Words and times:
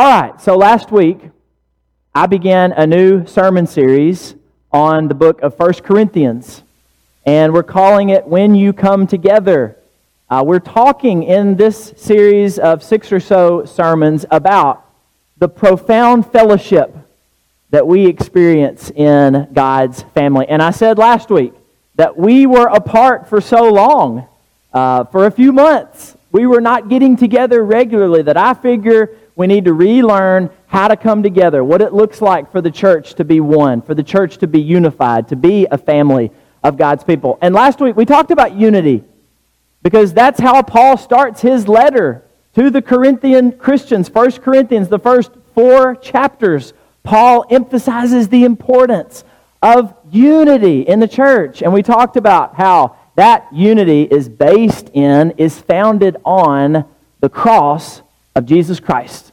All 0.00 0.06
right, 0.06 0.40
so 0.40 0.56
last 0.56 0.90
week 0.90 1.18
I 2.14 2.24
began 2.24 2.72
a 2.72 2.86
new 2.86 3.26
sermon 3.26 3.66
series 3.66 4.34
on 4.72 5.08
the 5.08 5.14
book 5.14 5.42
of 5.42 5.58
First 5.58 5.84
Corinthians, 5.84 6.62
and 7.26 7.52
we're 7.52 7.62
calling 7.62 8.08
it 8.08 8.26
When 8.26 8.54
You 8.54 8.72
Come 8.72 9.06
Together. 9.06 9.76
Uh, 10.30 10.42
we're 10.46 10.58
talking 10.58 11.24
in 11.24 11.54
this 11.54 11.92
series 11.98 12.58
of 12.58 12.82
six 12.82 13.12
or 13.12 13.20
so 13.20 13.66
sermons 13.66 14.24
about 14.30 14.86
the 15.36 15.50
profound 15.50 16.32
fellowship 16.32 16.96
that 17.68 17.86
we 17.86 18.06
experience 18.06 18.90
in 18.92 19.50
God's 19.52 20.00
family. 20.14 20.46
And 20.48 20.62
I 20.62 20.70
said 20.70 20.96
last 20.96 21.28
week 21.28 21.52
that 21.96 22.16
we 22.16 22.46
were 22.46 22.68
apart 22.68 23.28
for 23.28 23.42
so 23.42 23.70
long, 23.70 24.26
uh, 24.72 25.04
for 25.04 25.26
a 25.26 25.30
few 25.30 25.52
months. 25.52 26.16
We 26.32 26.46
were 26.46 26.62
not 26.62 26.88
getting 26.88 27.18
together 27.18 27.62
regularly, 27.62 28.22
that 28.22 28.38
I 28.38 28.54
figure 28.54 29.14
we 29.40 29.46
need 29.46 29.64
to 29.64 29.72
relearn 29.72 30.50
how 30.66 30.86
to 30.86 30.98
come 30.98 31.22
together, 31.22 31.64
what 31.64 31.80
it 31.80 31.94
looks 31.94 32.20
like 32.20 32.52
for 32.52 32.60
the 32.60 32.70
church 32.70 33.14
to 33.14 33.24
be 33.24 33.40
one, 33.40 33.80
for 33.80 33.94
the 33.94 34.02
church 34.02 34.36
to 34.36 34.46
be 34.46 34.60
unified, 34.60 35.28
to 35.28 35.34
be 35.34 35.66
a 35.70 35.78
family 35.78 36.30
of 36.62 36.76
God's 36.76 37.04
people. 37.04 37.38
And 37.40 37.54
last 37.54 37.80
week 37.80 37.96
we 37.96 38.04
talked 38.04 38.30
about 38.30 38.54
unity 38.54 39.02
because 39.82 40.12
that's 40.12 40.38
how 40.38 40.60
Paul 40.60 40.98
starts 40.98 41.40
his 41.40 41.68
letter 41.68 42.22
to 42.54 42.68
the 42.68 42.82
Corinthian 42.82 43.52
Christians. 43.52 44.10
First 44.10 44.42
Corinthians, 44.42 44.88
the 44.88 44.98
first 44.98 45.30
four 45.54 45.96
chapters, 45.96 46.74
Paul 47.02 47.46
emphasizes 47.48 48.28
the 48.28 48.44
importance 48.44 49.24
of 49.62 49.94
unity 50.10 50.82
in 50.82 51.00
the 51.00 51.08
church. 51.08 51.62
And 51.62 51.72
we 51.72 51.82
talked 51.82 52.18
about 52.18 52.56
how 52.56 52.94
that 53.16 53.46
unity 53.54 54.02
is 54.02 54.28
based 54.28 54.90
in, 54.90 55.30
is 55.38 55.58
founded 55.58 56.18
on 56.26 56.84
the 57.20 57.30
cross 57.30 58.02
of 58.34 58.44
Jesus 58.44 58.80
Christ. 58.80 59.29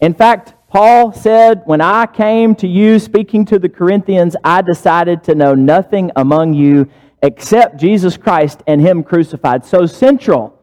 In 0.00 0.14
fact, 0.14 0.54
Paul 0.68 1.12
said, 1.12 1.62
When 1.66 1.80
I 1.80 2.06
came 2.06 2.54
to 2.56 2.66
you 2.66 2.98
speaking 2.98 3.44
to 3.46 3.58
the 3.58 3.68
Corinthians, 3.68 4.36
I 4.42 4.62
decided 4.62 5.24
to 5.24 5.34
know 5.34 5.54
nothing 5.54 6.10
among 6.16 6.54
you 6.54 6.88
except 7.22 7.78
Jesus 7.78 8.16
Christ 8.16 8.62
and 8.66 8.80
Him 8.80 9.02
crucified. 9.02 9.64
So 9.64 9.86
central 9.86 10.58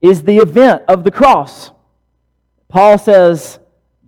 is 0.00 0.22
the 0.22 0.38
event 0.38 0.82
of 0.88 1.04
the 1.04 1.10
cross. 1.10 1.72
Paul 2.68 2.96
says, 2.96 3.58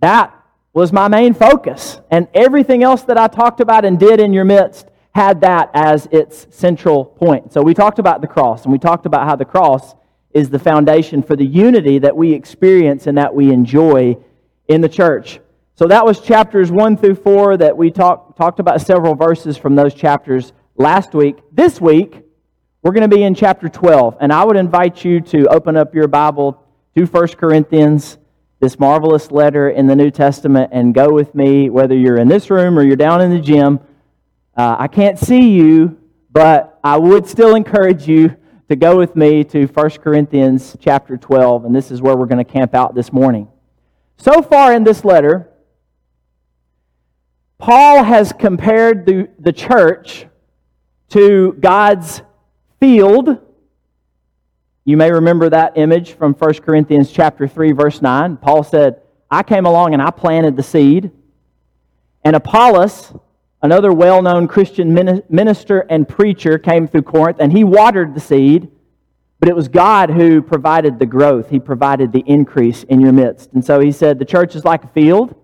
That 0.01 0.33
was 0.73 0.93
my 0.93 1.07
main 1.07 1.33
focus. 1.33 1.99
And 2.09 2.27
everything 2.33 2.83
else 2.83 3.03
that 3.03 3.17
I 3.17 3.27
talked 3.27 3.59
about 3.59 3.85
and 3.85 3.99
did 3.99 4.19
in 4.19 4.33
your 4.33 4.45
midst 4.45 4.87
had 5.13 5.41
that 5.41 5.71
as 5.73 6.07
its 6.11 6.47
central 6.51 7.03
point. 7.03 7.51
So 7.51 7.61
we 7.61 7.73
talked 7.73 7.99
about 7.99 8.21
the 8.21 8.27
cross, 8.27 8.63
and 8.63 8.71
we 8.71 8.77
talked 8.77 9.05
about 9.05 9.27
how 9.27 9.35
the 9.35 9.45
cross 9.45 9.95
is 10.31 10.49
the 10.49 10.59
foundation 10.59 11.23
for 11.23 11.35
the 11.35 11.45
unity 11.45 11.97
that 11.97 12.15
we 12.15 12.33
experience 12.33 13.07
and 13.07 13.17
that 13.17 13.33
we 13.33 13.51
enjoy 13.51 14.15
in 14.67 14.81
the 14.81 14.89
church. 14.89 15.39
So 15.75 15.85
that 15.87 16.05
was 16.05 16.19
chapters 16.21 16.71
1 16.71 16.97
through 16.97 17.15
4 17.15 17.57
that 17.57 17.77
we 17.77 17.91
talk, 17.91 18.35
talked 18.35 18.59
about 18.59 18.81
several 18.81 19.15
verses 19.15 19.57
from 19.57 19.75
those 19.75 19.93
chapters 19.93 20.53
last 20.75 21.13
week. 21.13 21.37
This 21.51 21.79
week, 21.79 22.23
we're 22.81 22.93
going 22.93 23.09
to 23.09 23.15
be 23.15 23.23
in 23.23 23.35
chapter 23.35 23.69
12, 23.69 24.17
and 24.19 24.33
I 24.33 24.43
would 24.43 24.55
invite 24.55 25.05
you 25.05 25.21
to 25.21 25.47
open 25.47 25.77
up 25.77 25.93
your 25.93 26.07
Bible 26.07 26.63
to 26.95 27.05
1 27.05 27.27
Corinthians, 27.29 28.17
this 28.59 28.79
marvelous 28.79 29.29
letter 29.29 29.69
in 29.69 29.85
the 29.85 29.95
New 29.95 30.09
Testament, 30.09 30.71
and 30.73 30.95
go 30.95 31.09
with 31.09 31.35
me, 31.35 31.69
whether 31.69 31.95
you're 31.95 32.17
in 32.17 32.27
this 32.27 32.49
room 32.49 32.79
or 32.79 32.83
you're 32.83 32.95
down 32.95 33.21
in 33.21 33.29
the 33.29 33.39
gym. 33.39 33.79
Uh, 34.55 34.77
I 34.79 34.87
can't 34.87 35.19
see 35.19 35.51
you, 35.51 35.99
but 36.31 36.79
I 36.83 36.97
would 36.97 37.27
still 37.27 37.55
encourage 37.55 38.07
you 38.07 38.35
to 38.69 38.75
go 38.75 38.97
with 38.97 39.15
me 39.15 39.43
to 39.43 39.67
1 39.67 39.89
Corinthians 40.01 40.75
chapter 40.79 41.17
12, 41.17 41.65
and 41.65 41.75
this 41.75 41.91
is 41.91 42.01
where 42.01 42.17
we're 42.17 42.25
going 42.25 42.43
to 42.43 42.51
camp 42.51 42.73
out 42.73 42.95
this 42.95 43.13
morning. 43.13 43.47
So 44.17 44.41
far 44.41 44.73
in 44.73 44.83
this 44.83 45.05
letter, 45.05 45.49
Paul 47.57 48.03
has 48.03 48.33
compared 48.33 49.05
the, 49.05 49.29
the 49.39 49.53
church 49.53 50.25
to 51.09 51.53
God's 51.53 52.21
field. 52.79 53.37
You 54.85 54.97
may 54.97 55.11
remember 55.11 55.49
that 55.49 55.77
image 55.77 56.13
from 56.13 56.33
1 56.33 56.53
Corinthians 56.55 57.11
chapter 57.11 57.47
3 57.47 57.71
verse 57.71 58.01
9. 58.01 58.37
Paul 58.37 58.63
said, 58.63 59.01
"I 59.29 59.43
came 59.43 59.65
along 59.65 59.93
and 59.93 60.01
I 60.01 60.11
planted 60.11 60.55
the 60.55 60.63
seed, 60.63 61.11
and 62.23 62.35
Apollos, 62.35 63.13
another 63.61 63.91
well-known 63.91 64.47
Christian 64.47 64.93
minister 65.29 65.79
and 65.89 66.07
preacher 66.07 66.57
came 66.57 66.87
through 66.87 67.03
Corinth 67.03 67.37
and 67.39 67.51
he 67.51 67.63
watered 67.63 68.13
the 68.13 68.19
seed, 68.19 68.69
but 69.39 69.49
it 69.49 69.55
was 69.55 69.67
God 69.67 70.09
who 70.09 70.41
provided 70.41 70.97
the 70.97 71.05
growth. 71.05 71.49
He 71.49 71.59
provided 71.59 72.11
the 72.11 72.23
increase 72.25 72.83
in 72.83 73.01
your 73.01 73.13
midst. 73.13 73.53
And 73.53 73.63
so 73.63 73.79
he 73.79 73.91
said 73.91 74.17
the 74.17 74.25
church 74.25 74.55
is 74.55 74.65
like 74.65 74.83
a 74.83 74.87
field. 74.87 75.35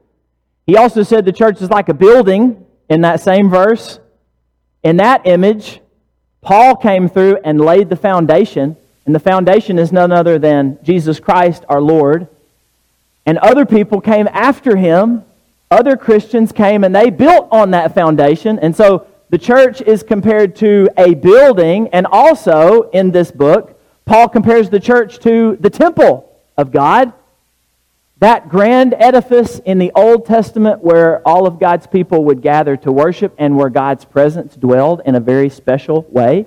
He 0.65 0.77
also 0.77 1.03
said 1.03 1.25
the 1.25 1.31
church 1.31 1.61
is 1.61 1.69
like 1.69 1.89
a 1.89 1.93
building 1.93 2.65
in 2.89 3.01
that 3.01 3.21
same 3.21 3.49
verse. 3.49 3.99
In 4.81 4.97
that 4.97 5.27
image, 5.27 5.79
Paul 6.41 6.75
came 6.75 7.07
through 7.07 7.37
and 7.43 7.61
laid 7.61 7.89
the 7.89 7.95
foundation. 7.95 8.75
And 9.05 9.13
the 9.13 9.19
foundation 9.19 9.77
is 9.77 9.91
none 9.91 10.11
other 10.11 10.39
than 10.39 10.79
Jesus 10.83 11.19
Christ, 11.19 11.63
our 11.69 11.81
Lord. 11.81 12.27
And 13.25 13.37
other 13.37 13.65
people 13.65 14.01
came 14.01 14.27
after 14.31 14.75
him. 14.75 15.23
Other 15.69 15.97
Christians 15.97 16.51
came 16.51 16.83
and 16.83 16.95
they 16.95 17.09
built 17.09 17.47
on 17.51 17.71
that 17.71 17.93
foundation. 17.93 18.59
And 18.59 18.75
so 18.75 19.07
the 19.29 19.37
church 19.37 19.81
is 19.81 20.03
compared 20.03 20.55
to 20.57 20.89
a 20.97 21.13
building. 21.13 21.89
And 21.89 22.05
also 22.05 22.89
in 22.91 23.11
this 23.11 23.31
book, 23.31 23.72
Paul 24.05 24.29
compares 24.29 24.69
the 24.69 24.79
church 24.79 25.19
to 25.19 25.57
the 25.59 25.69
temple 25.69 26.29
of 26.57 26.71
God, 26.71 27.13
that 28.19 28.49
grand 28.49 28.93
edifice 28.97 29.59
in 29.65 29.79
the 29.79 29.91
Old 29.95 30.25
Testament 30.25 30.81
where 30.81 31.25
all 31.27 31.45
of 31.45 31.59
God's 31.59 31.87
people 31.87 32.23
would 32.25 32.41
gather 32.41 32.77
to 32.77 32.91
worship 32.91 33.33
and 33.37 33.57
where 33.57 33.69
God's 33.69 34.05
presence 34.05 34.55
dwelled 34.55 35.01
in 35.05 35.15
a 35.15 35.19
very 35.19 35.49
special 35.49 36.05
way. 36.09 36.45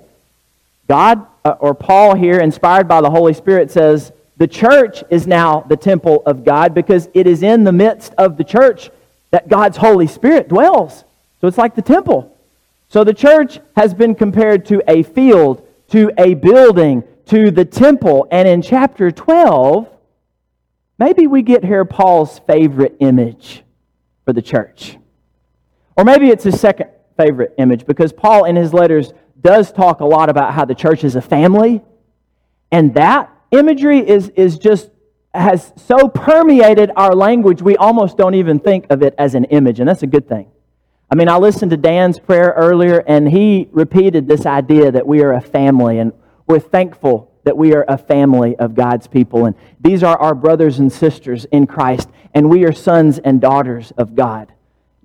God, 0.89 1.27
uh, 1.45 1.57
or 1.59 1.75
Paul 1.75 2.15
here, 2.15 2.39
inspired 2.39 2.89
by 2.89 3.01
the 3.01 3.11
Holy 3.11 3.35
Spirit, 3.35 3.71
says 3.71 4.13
the 4.37 4.47
church 4.47 5.03
is 5.11 5.27
now 5.27 5.61
the 5.63 5.77
temple 5.77 6.23
of 6.27 6.45
God 6.45 6.75
because 6.75 7.09
it 7.15 7.27
is 7.27 7.43
in 7.43 7.65
the 7.65 7.73
midst 7.73 8.15
of 8.17 8.37
the 8.37 8.45
church 8.45 8.91
that 9.31 9.49
God's 9.49 9.77
Holy 9.77 10.07
Spirit 10.07 10.49
dwells. 10.49 11.05
So 11.41 11.49
it's 11.49 11.59
like 11.59 11.75
the 11.75 11.83
temple. 11.83 12.35
So 12.89 13.03
the 13.03 13.15
church 13.15 13.59
has 13.75 13.93
been 13.93 14.15
compared 14.15 14.67
to 14.67 14.83
a 14.89 15.03
field, 15.03 15.67
to 15.91 16.13
a 16.17 16.35
building, 16.35 17.03
to 17.27 17.51
the 17.51 17.65
temple. 17.65 18.27
And 18.31 18.49
in 18.49 18.63
chapter 18.63 19.11
12, 19.11 19.89
maybe 20.99 21.27
we 21.27 21.43
get 21.43 21.65
here 21.65 21.85
Paul's 21.85 22.39
favorite 22.41 22.97
image 23.01 23.63
for 24.25 24.33
the 24.33 24.43
church. 24.43 24.97
Or 25.97 26.05
maybe 26.05 26.29
it's 26.29 26.45
his 26.45 26.61
second 26.61 26.91
favorite 27.17 27.55
image 27.59 27.87
because 27.87 28.13
Paul 28.13 28.45
in 28.45 28.57
his 28.57 28.73
letters 28.75 29.13
does 29.41 29.73
talk 29.73 30.01
a 30.01 30.05
lot 30.05 30.29
about 30.29 30.55
how 30.55 30.65
the 30.65 30.75
church 30.75 31.05
is 31.05 31.17
a 31.17 31.23
family. 31.23 31.83
And 32.71 32.95
that 32.95 33.31
imagery 33.51 34.07
is, 34.07 34.29
is 34.31 34.59
just 34.59 34.91
has 35.37 35.73
so 35.77 36.09
permeated 36.09 36.91
our 36.97 37.15
language 37.15 37.63
we 37.63 37.77
almost 37.77 38.17
don't 38.17 38.35
even 38.35 38.59
think 38.59 38.87
of 38.91 39.03
it 39.03 39.15
as 39.19 39.35
an 39.35 39.45
image, 39.45 39.81
and 39.81 39.89
that's 39.89 40.03
a 40.03 40.07
good 40.07 40.29
thing. 40.29 40.51
I 41.11 41.15
mean, 41.15 41.29
I 41.29 41.37
listened 41.37 41.71
to 41.71 41.77
Dan's 41.77 42.19
prayer 42.19 42.55
earlier, 42.57 43.05
and 43.07 43.29
he 43.29 43.69
repeated 43.71 44.27
this 44.27 44.47
idea 44.47 44.91
that 44.91 45.07
we 45.07 45.23
are 45.23 45.35
a 45.35 45.41
family, 45.41 45.99
and 45.99 46.13
we're 46.47 46.61
thankful 46.61 47.33
that 47.45 47.57
we 47.57 47.75
are 47.75 47.85
a 47.89 47.97
family 47.97 48.57
of 48.57 48.75
God's 48.75 49.07
people. 49.07 49.47
And 49.47 49.55
these 49.81 50.03
are 50.03 50.19
our 50.19 50.35
brothers 50.35 50.79
and 50.79 50.93
sisters 50.93 51.45
in 51.47 51.67
Christ. 51.67 52.09
And 52.35 52.51
we 52.51 52.65
are 52.65 52.73
sons 52.73 53.19
and 53.19 53.41
daughters 53.41 53.93
of 53.97 54.15
God. 54.15 54.53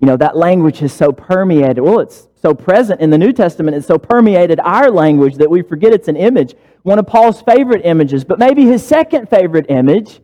You 0.00 0.06
know, 0.06 0.16
that 0.16 0.36
language 0.36 0.82
is 0.82 0.92
so 0.92 1.12
permeated. 1.12 1.78
Well, 1.78 2.00
it's 2.00 2.28
so 2.34 2.52
present 2.52 3.00
in 3.00 3.10
the 3.10 3.18
New 3.18 3.32
Testament. 3.32 3.76
It's 3.76 3.86
so 3.86 3.98
permeated 3.98 4.58
our 4.58 4.90
language 4.90 5.36
that 5.36 5.48
we 5.48 5.62
forget 5.62 5.92
it's 5.92 6.08
an 6.08 6.16
image. 6.16 6.56
One 6.82 6.98
of 6.98 7.06
Paul's 7.06 7.40
favorite 7.42 7.82
images. 7.84 8.24
But 8.24 8.40
maybe 8.40 8.64
his 8.64 8.84
second 8.84 9.28
favorite 9.28 9.66
image 9.68 10.20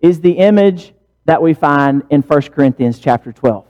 is 0.00 0.20
the 0.20 0.32
image 0.32 0.94
that 1.26 1.42
we 1.42 1.52
find 1.52 2.04
in 2.08 2.22
1 2.22 2.42
Corinthians 2.42 2.98
chapter 2.98 3.32
12. 3.32 3.66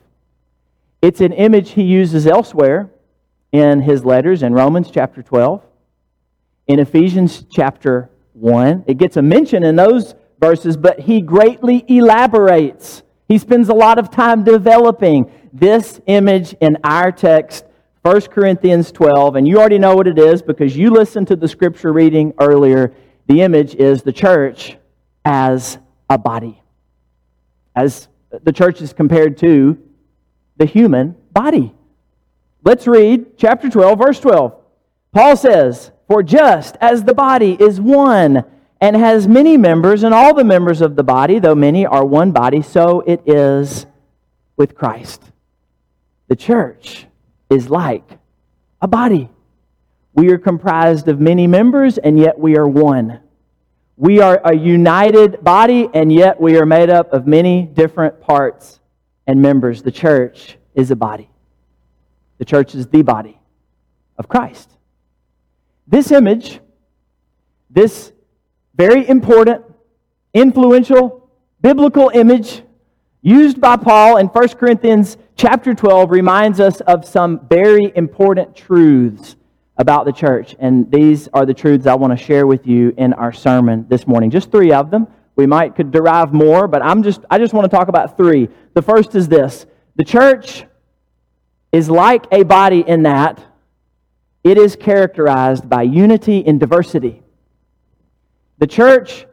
It's 1.02 1.20
an 1.20 1.32
image 1.32 1.70
he 1.70 1.82
uses 1.82 2.26
elsewhere 2.26 2.90
in 3.50 3.80
his 3.80 4.04
letters 4.04 4.44
in 4.44 4.52
Romans 4.52 4.90
chapter 4.92 5.22
12 5.22 5.62
in 6.68 6.78
Ephesians 6.78 7.44
chapter 7.50 8.10
1. 8.34 8.84
It 8.86 8.98
gets 8.98 9.16
a 9.16 9.22
mention 9.22 9.64
in 9.64 9.74
those 9.74 10.14
verses, 10.38 10.76
but 10.76 11.00
he 11.00 11.20
greatly 11.20 11.84
elaborates. 11.88 13.02
He 13.26 13.38
spends 13.38 13.68
a 13.68 13.74
lot 13.74 13.98
of 13.98 14.10
time 14.10 14.44
developing 14.44 15.30
this 15.52 16.00
image 16.06 16.54
in 16.60 16.78
our 16.84 17.10
text, 17.10 17.64
1 18.02 18.20
Corinthians 18.22 18.92
12. 18.92 19.36
And 19.36 19.48
you 19.48 19.58
already 19.58 19.78
know 19.78 19.96
what 19.96 20.06
it 20.06 20.18
is 20.18 20.40
because 20.42 20.76
you 20.76 20.90
listened 20.90 21.26
to 21.28 21.36
the 21.36 21.48
scripture 21.48 21.92
reading 21.92 22.32
earlier. 22.38 22.94
The 23.26 23.42
image 23.42 23.74
is 23.74 24.02
the 24.02 24.12
church 24.12 24.76
as 25.24 25.78
a 26.08 26.16
body, 26.16 26.62
as 27.74 28.08
the 28.44 28.52
church 28.52 28.80
is 28.80 28.92
compared 28.92 29.36
to 29.38 29.78
the 30.56 30.64
human 30.64 31.16
body. 31.32 31.74
Let's 32.62 32.86
read 32.86 33.38
chapter 33.38 33.68
12, 33.68 33.98
verse 33.98 34.20
12. 34.20 34.54
Paul 35.12 35.36
says, 35.36 35.90
for 36.08 36.22
just 36.22 36.76
as 36.80 37.04
the 37.04 37.14
body 37.14 37.56
is 37.60 37.80
one 37.80 38.44
and 38.80 38.96
has 38.96 39.28
many 39.28 39.56
members, 39.56 40.02
and 40.02 40.14
all 40.14 40.34
the 40.34 40.44
members 40.44 40.80
of 40.80 40.96
the 40.96 41.02
body, 41.02 41.38
though 41.38 41.54
many, 41.54 41.84
are 41.84 42.04
one 42.04 42.32
body, 42.32 42.62
so 42.62 43.00
it 43.00 43.20
is 43.26 43.86
with 44.56 44.74
Christ. 44.74 45.22
The 46.28 46.36
church 46.36 47.06
is 47.50 47.68
like 47.68 48.18
a 48.80 48.88
body. 48.88 49.28
We 50.14 50.30
are 50.30 50.38
comprised 50.38 51.08
of 51.08 51.20
many 51.20 51.46
members, 51.46 51.98
and 51.98 52.18
yet 52.18 52.38
we 52.38 52.56
are 52.56 52.66
one. 52.66 53.20
We 53.96 54.20
are 54.20 54.40
a 54.44 54.54
united 54.54 55.42
body, 55.42 55.88
and 55.92 56.12
yet 56.12 56.40
we 56.40 56.56
are 56.56 56.66
made 56.66 56.88
up 56.88 57.12
of 57.12 57.26
many 57.26 57.62
different 57.62 58.20
parts 58.20 58.78
and 59.26 59.42
members. 59.42 59.82
The 59.82 59.90
church 59.90 60.56
is 60.74 60.92
a 60.92 60.96
body. 60.96 61.28
The 62.38 62.44
church 62.44 62.76
is 62.76 62.86
the 62.86 63.02
body 63.02 63.40
of 64.16 64.28
Christ. 64.28 64.70
This 65.90 66.12
image, 66.12 66.60
this 67.70 68.12
very 68.74 69.08
important, 69.08 69.64
influential, 70.34 71.30
biblical 71.62 72.10
image 72.12 72.62
used 73.22 73.58
by 73.58 73.76
Paul 73.76 74.18
in 74.18 74.26
1 74.26 74.48
Corinthians 74.50 75.16
chapter 75.34 75.74
12 75.74 76.10
reminds 76.10 76.60
us 76.60 76.82
of 76.82 77.06
some 77.06 77.48
very 77.48 77.90
important 77.96 78.54
truths 78.54 79.36
about 79.78 80.04
the 80.04 80.12
church. 80.12 80.54
And 80.58 80.90
these 80.92 81.26
are 81.32 81.46
the 81.46 81.54
truths 81.54 81.86
I 81.86 81.94
want 81.94 82.16
to 82.16 82.22
share 82.22 82.46
with 82.46 82.66
you 82.66 82.92
in 82.98 83.14
our 83.14 83.32
sermon 83.32 83.86
this 83.88 84.06
morning. 84.06 84.30
Just 84.30 84.50
three 84.50 84.72
of 84.72 84.90
them. 84.90 85.06
We 85.36 85.46
might 85.46 85.74
could 85.74 85.90
derive 85.90 86.34
more, 86.34 86.68
but 86.68 86.82
I'm 86.82 87.02
just 87.02 87.24
I 87.30 87.38
just 87.38 87.54
want 87.54 87.70
to 87.70 87.74
talk 87.74 87.88
about 87.88 88.16
three. 88.16 88.48
The 88.74 88.82
first 88.82 89.14
is 89.14 89.28
this. 89.28 89.66
The 89.96 90.04
church 90.04 90.66
is 91.72 91.88
like 91.88 92.26
a 92.30 92.42
body 92.42 92.84
in 92.86 93.04
that 93.04 93.42
it 94.44 94.58
is 94.58 94.76
characterized 94.76 95.68
by 95.68 95.82
unity 95.82 96.38
in 96.38 96.58
diversity. 96.58 97.22
The 98.58 98.66
church 98.66 99.26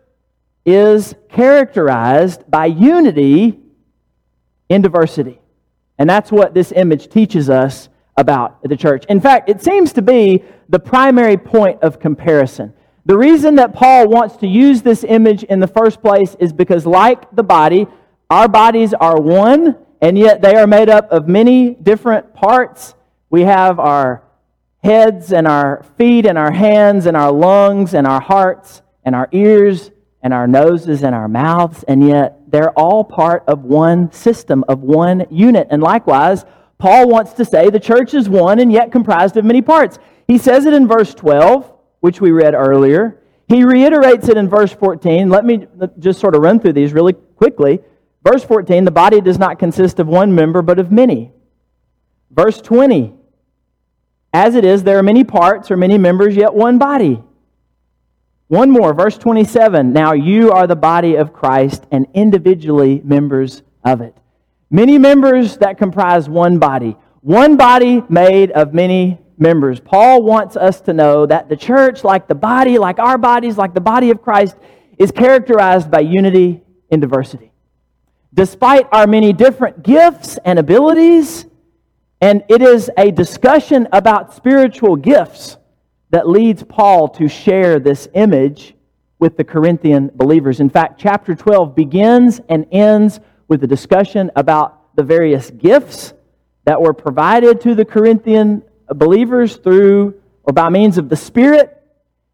is 0.65 1.15
characterized 1.29 2.49
by 2.49 2.65
unity 2.65 3.59
in 4.69 4.81
diversity. 4.81 5.39
And 5.97 6.09
that's 6.09 6.31
what 6.31 6.53
this 6.53 6.71
image 6.71 7.09
teaches 7.09 7.49
us 7.49 7.89
about 8.17 8.61
the 8.63 8.75
church. 8.75 9.05
In 9.07 9.21
fact, 9.21 9.49
it 9.49 9.61
seems 9.61 9.93
to 9.93 10.01
be 10.01 10.43
the 10.69 10.79
primary 10.79 11.37
point 11.37 11.81
of 11.83 11.99
comparison. 11.99 12.73
The 13.05 13.17
reason 13.17 13.55
that 13.55 13.73
Paul 13.73 14.07
wants 14.07 14.37
to 14.37 14.47
use 14.47 14.81
this 14.81 15.03
image 15.03 15.43
in 15.43 15.59
the 15.59 15.67
first 15.67 16.01
place 16.01 16.35
is 16.39 16.51
because, 16.51 16.85
like 16.85 17.29
the 17.35 17.43
body, 17.43 17.85
our 18.29 18.47
bodies 18.47 18.93
are 18.93 19.21
one, 19.21 19.77
and 20.01 20.17
yet 20.17 20.41
they 20.41 20.55
are 20.55 20.65
made 20.65 20.89
up 20.89 21.11
of 21.11 21.27
many 21.27 21.75
different 21.75 22.33
parts. 22.33 22.95
We 23.29 23.41
have 23.41 23.79
our 23.79 24.23
heads 24.85 25.33
and 25.33 25.47
our 25.47 25.83
feet 25.97 26.25
and 26.27 26.37
our 26.37 26.51
hands 26.51 27.07
and 27.07 27.17
our 27.17 27.31
lungs 27.31 27.95
and 27.95 28.05
our 28.05 28.21
hearts 28.21 28.83
and 29.03 29.15
our 29.15 29.27
ears 29.31 29.91
and 30.21 30.33
our 30.33 30.47
noses 30.47 31.03
and 31.03 31.13
our 31.13 31.27
mouths, 31.27 31.83
and 31.87 32.07
yet 32.07 32.39
they're 32.47 32.71
all 32.71 33.03
part 33.03 33.43
of 33.47 33.63
one 33.63 34.11
system, 34.11 34.63
of 34.67 34.81
one 34.81 35.25
unit. 35.29 35.67
And 35.71 35.81
likewise, 35.81 36.45
Paul 36.77 37.09
wants 37.09 37.33
to 37.33 37.45
say 37.45 37.69
the 37.69 37.79
church 37.79 38.13
is 38.13 38.29
one 38.29 38.59
and 38.59 38.71
yet 38.71 38.91
comprised 38.91 39.37
of 39.37 39.45
many 39.45 39.61
parts. 39.61 39.97
He 40.27 40.37
says 40.37 40.65
it 40.65 40.73
in 40.73 40.87
verse 40.87 41.13
12, 41.15 41.71
which 41.99 42.21
we 42.21 42.31
read 42.31 42.53
earlier. 42.53 43.21
He 43.47 43.63
reiterates 43.63 44.29
it 44.29 44.37
in 44.37 44.49
verse 44.49 44.71
14. 44.71 45.29
Let 45.29 45.45
me 45.45 45.67
just 45.99 46.19
sort 46.19 46.35
of 46.35 46.41
run 46.41 46.59
through 46.59 46.73
these 46.73 46.93
really 46.93 47.13
quickly. 47.13 47.79
Verse 48.23 48.43
14, 48.43 48.85
the 48.85 48.91
body 48.91 49.21
does 49.21 49.39
not 49.39 49.59
consist 49.59 49.99
of 49.99 50.07
one 50.07 50.33
member, 50.33 50.61
but 50.61 50.79
of 50.79 50.91
many. 50.91 51.31
Verse 52.31 52.59
20, 52.61 53.14
as 54.35 54.55
it 54.55 54.65
is, 54.65 54.83
there 54.83 54.99
are 54.99 55.03
many 55.03 55.23
parts 55.23 55.71
or 55.71 55.77
many 55.77 55.97
members, 55.97 56.35
yet 56.35 56.53
one 56.53 56.77
body. 56.77 57.23
One 58.47 58.69
more, 58.69 58.93
verse 58.93 59.17
27. 59.17 59.93
Now 59.93 60.11
you 60.11 60.51
are 60.51 60.67
the 60.67 60.75
body 60.75 61.15
of 61.15 61.31
Christ 61.31 61.85
and 61.89 62.05
individually 62.13 63.01
members 63.03 63.63
of 63.83 64.01
it. 64.01 64.15
Many 64.69 64.97
members 64.97 65.57
that 65.57 65.77
comprise 65.77 66.27
one 66.27 66.59
body. 66.59 66.97
One 67.21 67.55
body 67.55 68.03
made 68.09 68.51
of 68.51 68.73
many 68.73 69.19
members. 69.37 69.79
Paul 69.79 70.21
wants 70.21 70.57
us 70.57 70.81
to 70.81 70.93
know 70.93 71.25
that 71.25 71.47
the 71.47 71.55
church, 71.55 72.03
like 72.03 72.27
the 72.27 72.35
body, 72.35 72.77
like 72.77 72.99
our 72.99 73.17
bodies, 73.17 73.57
like 73.57 73.73
the 73.73 73.81
body 73.81 74.11
of 74.11 74.21
Christ, 74.21 74.57
is 74.99 75.11
characterized 75.11 75.89
by 75.89 76.01
unity 76.01 76.61
in 76.89 76.99
diversity. 76.99 77.53
Despite 78.33 78.87
our 78.91 79.07
many 79.07 79.31
different 79.31 79.81
gifts 79.81 80.37
and 80.43 80.59
abilities, 80.59 81.45
and 82.21 82.43
it 82.49 82.61
is 82.61 82.89
a 82.97 83.11
discussion 83.11 83.87
about 83.91 84.33
spiritual 84.33 84.95
gifts 84.95 85.57
that 86.11 86.29
leads 86.29 86.63
Paul 86.63 87.09
to 87.09 87.27
share 87.27 87.79
this 87.79 88.07
image 88.13 88.73
with 89.19 89.37
the 89.37 89.43
Corinthian 89.43 90.11
believers. 90.13 90.59
In 90.59 90.69
fact, 90.69 90.99
chapter 90.99 91.35
12 91.35 91.75
begins 91.75 92.41
and 92.49 92.65
ends 92.71 93.19
with 93.47 93.63
a 93.63 93.67
discussion 93.67 94.31
about 94.35 94.95
the 94.95 95.03
various 95.03 95.51
gifts 95.51 96.13
that 96.65 96.81
were 96.81 96.93
provided 96.93 97.61
to 97.61 97.75
the 97.75 97.85
Corinthian 97.85 98.63
believers 98.87 99.57
through 99.57 100.21
or 100.43 100.53
by 100.53 100.69
means 100.69 100.97
of 100.97 101.09
the 101.09 101.15
Spirit. 101.15 101.71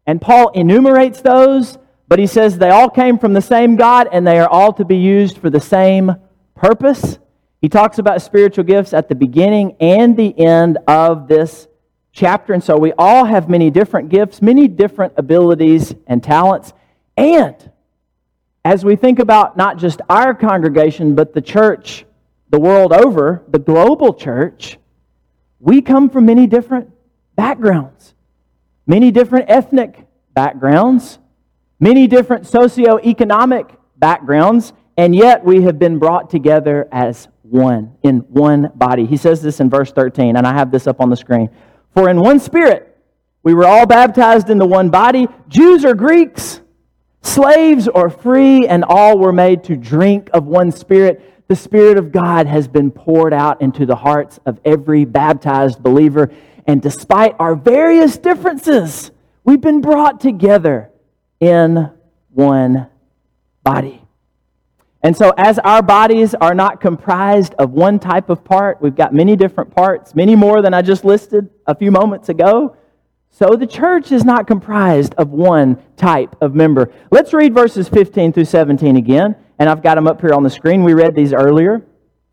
And 0.06 0.20
Paul 0.20 0.50
enumerates 0.50 1.20
those, 1.20 1.78
but 2.08 2.18
he 2.18 2.26
says 2.26 2.58
they 2.58 2.70
all 2.70 2.90
came 2.90 3.18
from 3.18 3.32
the 3.32 3.42
same 3.42 3.76
God 3.76 4.08
and 4.12 4.26
they 4.26 4.38
are 4.38 4.48
all 4.48 4.72
to 4.74 4.84
be 4.84 4.96
used 4.96 5.38
for 5.38 5.50
the 5.50 5.60
same 5.60 6.14
purpose. 6.54 7.18
He 7.62 7.70
talks 7.70 7.98
about 7.98 8.20
spiritual 8.20 8.64
gifts 8.64 8.92
at 8.92 9.08
the 9.08 9.14
beginning 9.14 9.76
and 9.80 10.16
the 10.16 10.38
end 10.38 10.78
of 10.86 11.28
this 11.28 11.68
chapter. 12.12 12.52
And 12.52 12.62
so 12.62 12.76
we 12.76 12.92
all 12.98 13.24
have 13.24 13.48
many 13.48 13.70
different 13.70 14.10
gifts, 14.10 14.42
many 14.42 14.68
different 14.68 15.14
abilities 15.16 15.94
and 16.06 16.22
talents. 16.22 16.74
And 17.16 17.56
as 18.64 18.84
we 18.84 18.96
think 18.96 19.18
about 19.18 19.56
not 19.56 19.78
just 19.78 20.02
our 20.10 20.34
congregation, 20.34 21.14
but 21.14 21.32
the 21.32 21.40
church 21.40 22.04
the 22.52 22.60
world 22.60 22.92
over, 22.92 23.42
the 23.48 23.58
global 23.58 24.12
church, 24.12 24.78
we 25.58 25.80
come 25.80 26.10
from 26.10 26.26
many 26.26 26.46
different 26.46 26.90
backgrounds, 27.34 28.14
many 28.86 29.10
different 29.10 29.46
ethnic 29.48 30.06
backgrounds, 30.34 31.18
many 31.80 32.06
different 32.06 32.44
socioeconomic 32.44 33.74
backgrounds, 33.96 34.74
and 34.98 35.16
yet 35.16 35.42
we 35.42 35.62
have 35.62 35.78
been 35.78 35.98
brought 35.98 36.28
together 36.28 36.86
as 36.92 37.26
one, 37.52 37.94
in 38.02 38.20
one 38.20 38.70
body. 38.74 39.04
He 39.04 39.18
says 39.18 39.42
this 39.42 39.60
in 39.60 39.68
verse 39.68 39.92
13, 39.92 40.36
and 40.36 40.46
I 40.46 40.54
have 40.54 40.70
this 40.70 40.86
up 40.86 41.00
on 41.00 41.10
the 41.10 41.16
screen. 41.16 41.50
For 41.94 42.08
in 42.08 42.18
one 42.18 42.40
spirit 42.40 42.96
we 43.42 43.52
were 43.52 43.66
all 43.66 43.86
baptized 43.86 44.48
into 44.48 44.64
one 44.64 44.88
body, 44.88 45.28
Jews 45.48 45.84
or 45.84 45.94
Greeks, 45.94 46.62
slaves 47.20 47.88
or 47.88 48.08
free, 48.08 48.66
and 48.66 48.84
all 48.84 49.18
were 49.18 49.32
made 49.32 49.64
to 49.64 49.76
drink 49.76 50.30
of 50.32 50.46
one 50.46 50.72
spirit. 50.72 51.46
The 51.48 51.56
Spirit 51.56 51.98
of 51.98 52.10
God 52.10 52.46
has 52.46 52.66
been 52.66 52.90
poured 52.90 53.34
out 53.34 53.60
into 53.60 53.84
the 53.84 53.96
hearts 53.96 54.40
of 54.46 54.58
every 54.64 55.04
baptized 55.04 55.82
believer. 55.82 56.30
And 56.66 56.80
despite 56.80 57.36
our 57.38 57.54
various 57.54 58.16
differences, 58.16 59.10
we've 59.44 59.60
been 59.60 59.82
brought 59.82 60.20
together 60.20 60.90
in 61.40 61.90
one 62.30 62.86
body. 63.62 64.01
And 65.04 65.16
so, 65.16 65.32
as 65.36 65.58
our 65.58 65.82
bodies 65.82 66.34
are 66.34 66.54
not 66.54 66.80
comprised 66.80 67.54
of 67.54 67.70
one 67.72 67.98
type 67.98 68.30
of 68.30 68.44
part, 68.44 68.80
we've 68.80 68.94
got 68.94 69.12
many 69.12 69.34
different 69.34 69.74
parts, 69.74 70.14
many 70.14 70.36
more 70.36 70.62
than 70.62 70.74
I 70.74 70.82
just 70.82 71.04
listed 71.04 71.50
a 71.66 71.74
few 71.74 71.90
moments 71.90 72.28
ago. 72.28 72.76
So, 73.30 73.56
the 73.56 73.66
church 73.66 74.12
is 74.12 74.24
not 74.24 74.46
comprised 74.46 75.14
of 75.14 75.30
one 75.30 75.82
type 75.96 76.36
of 76.40 76.54
member. 76.54 76.92
Let's 77.10 77.32
read 77.32 77.52
verses 77.52 77.88
15 77.88 78.32
through 78.32 78.44
17 78.44 78.96
again, 78.96 79.34
and 79.58 79.68
I've 79.68 79.82
got 79.82 79.96
them 79.96 80.06
up 80.06 80.20
here 80.20 80.34
on 80.34 80.44
the 80.44 80.50
screen. 80.50 80.84
We 80.84 80.94
read 80.94 81.16
these 81.16 81.32
earlier. 81.32 81.84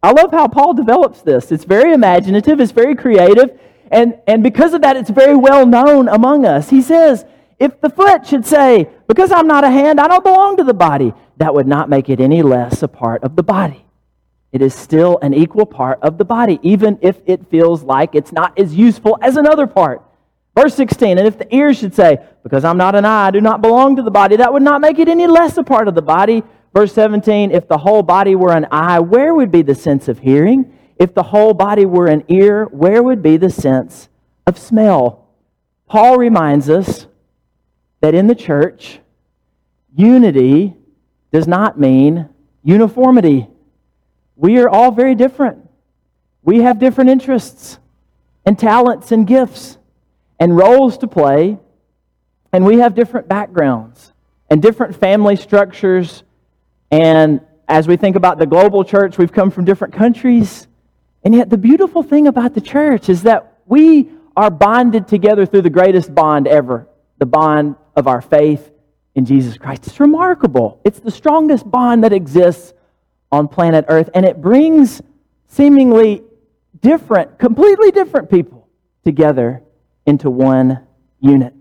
I 0.04 0.12
love 0.12 0.32
how 0.32 0.48
Paul 0.48 0.76
develops 0.76 1.24
this. 1.24 1.52
It's 1.52 1.64
very 1.64 1.92
imaginative, 1.92 2.60
it's 2.60 2.72
very 2.72 2.96
creative, 2.96 3.60
and, 3.92 4.20
and 4.28 4.44
because 4.44 4.76
of 4.76 4.82
that, 4.82 4.96
it's 4.96 5.10
very 5.10 5.36
well 5.36 5.66
known 5.66 6.08
among 6.08 6.46
us. 6.46 6.70
He 6.70 6.84
says, 6.84 7.26
If 7.60 7.82
the 7.82 7.90
foot 7.90 8.26
should 8.26 8.46
say, 8.46 8.90
Because 9.08 9.32
I'm 9.32 9.48
not 9.48 9.64
a 9.64 9.70
hand, 9.70 10.00
I 10.00 10.08
don't 10.08 10.24
belong 10.24 10.58
to 10.58 10.64
the 10.64 10.74
body 10.74 11.14
that 11.38 11.54
would 11.54 11.68
not 11.68 11.90
make 11.90 12.10
it 12.10 12.20
any 12.20 12.42
less 12.42 12.82
a 12.82 12.88
part 12.88 13.24
of 13.24 13.36
the 13.36 13.44
body. 13.44 13.86
It 14.52 14.62
is 14.62 14.74
still 14.74 15.20
an 15.22 15.34
equal 15.34 15.66
part 15.66 16.00
of 16.02 16.18
the 16.18 16.26
body, 16.26 16.60
even 16.64 16.98
if 17.02 17.20
it 17.26 17.50
feels 17.50 17.84
like 17.84 18.16
it's 18.16 18.32
not 18.32 18.58
as 18.58 18.74
useful 18.74 19.18
as 19.22 19.38
another 19.38 19.68
part. 19.68 20.02
Verse 20.58 20.74
16, 20.76 21.18
and 21.18 21.28
if 21.28 21.38
the 21.38 21.54
ear 21.56 21.74
should 21.74 21.94
say, 21.94 22.18
Because 22.44 22.64
I'm 22.64 22.78
not 22.78 22.96
an 22.96 23.06
eye, 23.06 23.28
I 23.28 23.32
do 23.32 23.42
not 23.42 23.62
belong 23.62 23.96
to 23.98 24.02
the 24.02 24.12
body, 24.12 24.38
that 24.38 24.52
would 24.52 24.64
not 24.64 24.82
make 24.82 24.98
it 24.98 25.08
any 25.08 25.28
less 25.28 25.58
a 25.58 25.64
part 25.64 25.88
of 25.88 25.96
the 25.96 26.02
body. 26.02 26.44
Verse 26.74 26.94
17, 26.94 27.52
if 27.52 27.68
the 27.68 27.78
whole 27.78 28.04
body 28.04 28.36
were 28.36 28.54
an 28.54 28.68
eye, 28.72 29.00
where 29.00 29.34
would 29.34 29.52
be 29.52 29.62
the 29.62 29.76
sense 29.76 30.08
of 30.08 30.20
hearing? 30.20 30.74
If 30.98 31.14
the 31.14 31.24
whole 31.24 31.54
body 31.54 31.86
were 31.86 32.08
an 32.08 32.24
ear, 32.28 32.66
where 32.66 33.02
would 33.02 33.22
be 33.22 33.38
the 33.38 33.50
sense 33.50 34.10
of 34.46 34.58
smell? 34.58 35.28
Paul 35.88 36.18
reminds 36.18 36.70
us 36.70 37.08
that 38.02 38.14
in 38.14 38.28
the 38.28 38.36
church, 38.36 39.00
unity 39.96 40.76
does 41.32 41.48
not 41.48 41.80
mean 41.80 42.30
uniformity. 42.64 43.48
We 44.36 44.58
are 44.60 44.70
all 44.70 44.92
very 44.92 45.16
different. 45.16 45.70
We 46.44 46.60
have 46.60 46.80
different 46.80 47.10
interests 47.10 47.80
and 48.46 48.58
talents 48.58 49.12
and 49.12 49.28
gifts 49.28 49.78
and 50.40 50.56
roles 50.56 50.98
to 51.00 51.08
play, 51.08 51.60
and 52.54 52.66
we 52.66 52.80
have 52.80 52.96
different 52.96 53.28
backgrounds 53.28 54.14
and 54.50 54.62
different 54.62 54.96
family 54.96 55.36
structures. 55.36 56.24
And 56.92 57.42
as 57.68 57.88
we 57.88 57.98
think 57.98 58.16
about 58.16 58.40
the 58.40 58.48
global 58.48 58.84
church, 58.84 59.18
we've 59.18 59.32
come 59.32 59.52
from 59.52 59.66
different 59.66 59.94
countries. 59.94 60.68
And 61.24 61.36
yet, 61.36 61.50
the 61.50 61.58
beautiful 61.58 62.02
thing 62.02 62.28
about 62.28 62.54
the 62.54 62.62
church 62.62 63.10
is 63.10 63.24
that 63.24 63.58
we 63.66 64.10
are 64.38 64.50
bonded 64.50 65.08
together 65.08 65.46
through 65.46 65.64
the 65.64 65.70
greatest 65.70 66.16
bond 66.16 66.48
ever 66.48 66.88
the 67.20 67.26
bond 67.26 67.76
of 67.96 68.08
our 68.08 68.22
faith 68.22 68.72
in 69.16 69.26
Jesus 69.26 69.58
Christ. 69.58 69.88
It's 69.88 70.00
remarkable. 70.00 70.82
It's 70.84 71.00
the 71.00 71.12
strongest 71.12 71.70
bond 71.70 72.04
that 72.04 72.14
exists 72.14 72.74
on 73.32 73.48
planet 73.48 73.86
Earth, 73.88 74.10
and 74.16 74.26
it 74.26 74.42
brings 74.42 75.02
seemingly 75.48 76.24
different, 76.82 77.38
completely 77.38 77.92
different 77.92 78.30
people 78.30 78.68
together 79.04 79.62
into 80.06 80.30
one 80.30 80.88
unit. 81.20 81.54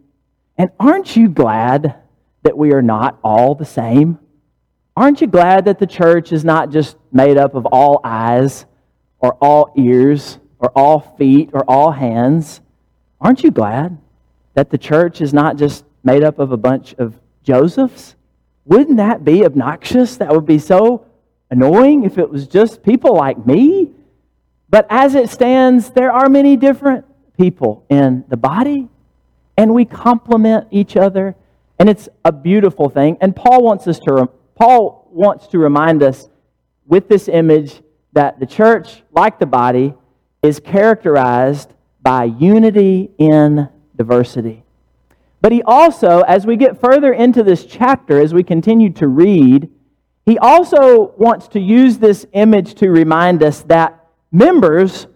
And 0.56 0.70
aren't 0.78 1.16
you 1.16 1.28
glad 1.28 1.96
that 2.42 2.56
we 2.56 2.72
are 2.72 2.82
not 2.82 3.18
all 3.22 3.54
the 3.54 3.64
same? 3.64 4.18
Aren't 4.96 5.20
you 5.20 5.26
glad 5.26 5.66
that 5.66 5.78
the 5.78 5.86
church 5.86 6.32
is 6.32 6.44
not 6.44 6.70
just 6.70 6.96
made 7.12 7.36
up 7.36 7.54
of 7.54 7.66
all 7.66 8.00
eyes 8.02 8.66
or 9.18 9.34
all 9.34 9.72
ears 9.76 10.38
or 10.58 10.70
all 10.76 11.00
feet 11.18 11.50
or 11.52 11.64
all 11.68 11.92
hands? 11.92 12.60
Aren't 13.20 13.44
you 13.44 13.50
glad 13.50 13.98
that 14.58 14.70
the 14.70 14.76
church 14.76 15.20
is 15.20 15.32
not 15.32 15.56
just 15.56 15.84
made 16.02 16.24
up 16.24 16.40
of 16.40 16.50
a 16.50 16.56
bunch 16.56 16.92
of 16.98 17.20
Josephs? 17.44 18.16
Wouldn't 18.64 18.96
that 18.96 19.24
be 19.24 19.44
obnoxious? 19.44 20.16
That 20.16 20.32
would 20.32 20.46
be 20.46 20.58
so 20.58 21.06
annoying 21.48 22.02
if 22.02 22.18
it 22.18 22.28
was 22.28 22.48
just 22.48 22.82
people 22.82 23.14
like 23.14 23.46
me. 23.46 23.92
But 24.68 24.88
as 24.90 25.14
it 25.14 25.30
stands, 25.30 25.90
there 25.90 26.10
are 26.10 26.28
many 26.28 26.56
different 26.56 27.04
people 27.36 27.86
in 27.88 28.24
the 28.26 28.36
body, 28.36 28.88
and 29.56 29.72
we 29.72 29.84
complement 29.84 30.66
each 30.72 30.96
other, 30.96 31.36
and 31.78 31.88
it's 31.88 32.08
a 32.24 32.32
beautiful 32.32 32.88
thing. 32.88 33.16
And 33.20 33.36
Paul 33.36 33.62
wants 33.62 33.86
us 33.86 34.00
to 34.00 34.28
Paul 34.56 35.08
wants 35.12 35.46
to 35.52 35.58
remind 35.60 36.02
us 36.02 36.28
with 36.84 37.08
this 37.08 37.28
image 37.28 37.80
that 38.12 38.40
the 38.40 38.46
church, 38.46 39.04
like 39.12 39.38
the 39.38 39.46
body, 39.46 39.94
is 40.42 40.58
characterized 40.58 41.72
by 42.02 42.24
unity 42.24 43.12
in 43.18 43.68
diversity. 43.98 44.62
But 45.42 45.52
he 45.52 45.62
also, 45.62 46.22
as 46.22 46.46
we 46.46 46.56
get 46.56 46.80
further 46.80 47.12
into 47.12 47.42
this 47.42 47.66
chapter, 47.66 48.18
as 48.20 48.32
we 48.32 48.42
continue 48.42 48.90
to 48.94 49.06
read, 49.06 49.70
he 50.24 50.38
also 50.38 51.12
wants 51.16 51.48
to 51.48 51.60
use 51.60 51.98
this 51.98 52.26
image 52.32 52.74
to 52.76 52.90
remind 52.90 53.42
us 53.42 53.62
that 53.62 54.06
members 54.32 55.06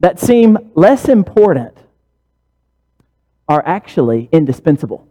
that 0.00 0.20
seem 0.20 0.58
less 0.74 1.08
important 1.08 1.76
are 3.48 3.62
actually 3.66 4.28
indispensable. 4.32 5.06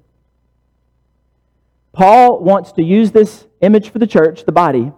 Paul 1.94 2.39
wants 2.39 2.74
to 2.74 2.84
use 2.84 3.12
this 3.12 3.46
image 3.62 3.89
for 3.89 4.00
the 4.00 4.08
church, 4.08 4.46
the 4.46 4.51
body, 4.51 4.91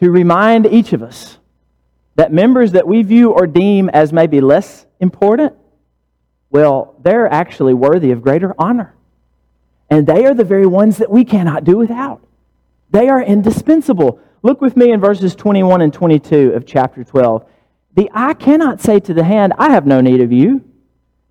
to 0.00 0.10
remind 0.10 0.66
each 0.66 0.92
of 0.92 1.02
us 1.02 1.38
that 2.14 2.32
members 2.32 2.72
that 2.72 2.86
we 2.86 3.02
view 3.02 3.30
or 3.30 3.46
deem 3.46 3.90
as 3.90 4.12
maybe 4.12 4.40
less 4.40 4.86
important, 5.00 5.54
well, 6.56 6.94
they're 7.02 7.30
actually 7.30 7.74
worthy 7.74 8.12
of 8.12 8.22
greater 8.22 8.54
honor. 8.58 8.94
And 9.90 10.06
they 10.06 10.24
are 10.24 10.32
the 10.32 10.42
very 10.42 10.64
ones 10.64 10.96
that 10.96 11.10
we 11.10 11.22
cannot 11.22 11.64
do 11.64 11.76
without. 11.76 12.26
They 12.90 13.10
are 13.10 13.22
indispensable. 13.22 14.20
Look 14.42 14.62
with 14.62 14.74
me 14.74 14.90
in 14.90 14.98
verses 14.98 15.34
21 15.34 15.82
and 15.82 15.92
22 15.92 16.54
of 16.54 16.64
chapter 16.64 17.04
12. 17.04 17.44
The 17.94 18.10
eye 18.14 18.32
cannot 18.32 18.80
say 18.80 19.00
to 19.00 19.12
the 19.12 19.24
hand, 19.24 19.52
I 19.58 19.68
have 19.72 19.86
no 19.86 20.00
need 20.00 20.22
of 20.22 20.32
you, 20.32 20.64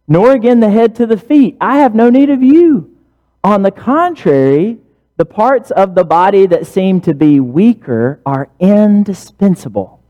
nor 0.07 0.31
again 0.31 0.59
the 0.59 0.69
head 0.69 0.93
to 0.97 1.07
the 1.07 1.17
feet, 1.17 1.57
I 1.59 1.79
have 1.79 1.95
no 1.95 2.11
need 2.11 2.29
of 2.29 2.43
you. 2.43 2.95
On 3.43 3.63
the 3.63 3.71
contrary, 3.71 4.77
the 5.17 5.25
parts 5.25 5.71
of 5.71 5.95
the 5.95 6.03
body 6.03 6.45
that 6.45 6.67
seem 6.67 7.01
to 7.01 7.15
be 7.15 7.39
weaker 7.39 8.19
are 8.27 8.49
indispensable. 8.59 10.03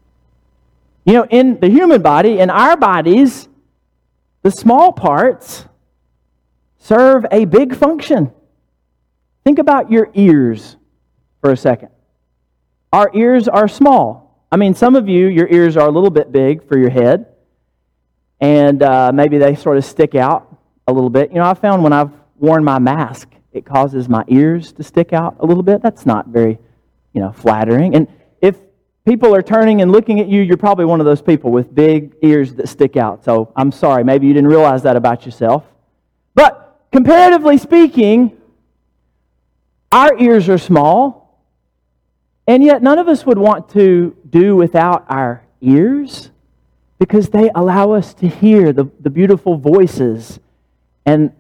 You 1.06 1.14
know, 1.14 1.28
in 1.30 1.58
the 1.62 1.70
human 1.70 2.02
body, 2.02 2.40
in 2.40 2.50
our 2.50 2.76
bodies, 2.76 3.48
the 4.46 4.52
small 4.52 4.94
parts 4.94 5.66
serve 6.78 7.26
a 7.32 7.46
big 7.46 7.76
function. 7.76 8.32
Think 9.44 9.58
about 9.58 9.90
your 9.90 10.12
ears 10.14 10.78
for 11.42 11.52
a 11.52 11.58
second. 11.58 11.90
Our 12.94 13.10
ears 13.16 13.48
are 13.48 13.68
small. 13.68 14.46
I 14.52 14.58
mean, 14.58 14.76
some 14.76 14.96
of 14.96 15.10
you, 15.10 15.30
your 15.30 15.48
ears 15.48 15.78
are 15.78 15.88
a 15.88 15.92
little 15.92 16.12
bit 16.12 16.32
big 16.32 16.68
for 16.68 16.78
your 16.78 16.92
head, 16.92 17.26
and 18.40 18.84
uh, 18.84 19.12
maybe 19.12 19.40
they 19.40 19.56
sort 19.56 19.78
of 19.78 19.84
stick 19.84 20.14
out 20.14 20.56
a 20.88 20.94
little 20.94 21.10
bit. 21.10 21.32
You 21.32 21.38
know, 21.38 21.50
I 21.50 21.56
found 21.56 21.82
when 21.82 21.92
I've 21.92 22.12
worn 22.38 22.64
my 22.64 22.78
mask, 22.78 23.34
it 23.52 23.66
causes 23.66 24.08
my 24.08 24.24
ears 24.28 24.72
to 24.74 24.84
stick 24.84 25.12
out 25.12 25.38
a 25.40 25.46
little 25.48 25.64
bit. 25.64 25.82
That's 25.82 26.06
not 26.06 26.28
very, 26.28 26.60
you 27.14 27.20
know, 27.20 27.32
flattering. 27.32 27.96
And 27.96 28.08
if 28.44 28.58
people 29.06 29.36
are 29.36 29.42
turning 29.42 29.82
and 29.82 29.92
looking 29.92 30.20
at 30.20 30.28
you, 30.28 30.42
you're 30.42 30.58
probably 30.58 30.86
one 30.86 31.00
of 31.00 31.06
those 31.06 31.22
people 31.22 31.52
with 31.52 31.74
big 31.74 32.16
ears 32.22 32.56
that 32.56 32.68
stick 32.68 32.98
out. 32.98 33.24
So 33.24 33.52
I'm 33.56 33.72
sorry, 33.72 34.04
maybe 34.04 34.28
you 34.28 34.34
didn't 34.34 34.50
realize 34.50 34.84
that 34.84 34.96
about 34.96 35.26
yourself. 35.26 35.64
But 36.34 36.80
comparatively 36.92 37.58
speaking, 37.58 38.36
our 39.92 40.18
ears 40.20 40.50
are 40.50 40.58
small, 40.58 41.40
and 42.48 42.64
yet 42.64 42.82
none 42.82 43.00
of 43.00 43.08
us 43.08 43.26
would 43.26 43.38
want 43.38 43.70
to 43.70 44.16
do 44.30 44.56
without 44.56 45.06
our 45.08 45.44
ears 45.62 46.32
because 47.00 47.30
they 47.30 47.50
allow 47.56 47.92
us 47.92 48.14
to 48.16 48.28
hear 48.28 48.74
the, 48.74 48.86
the 49.00 49.10
beautiful 49.10 49.58
voices 49.58 50.40
and 51.06 51.32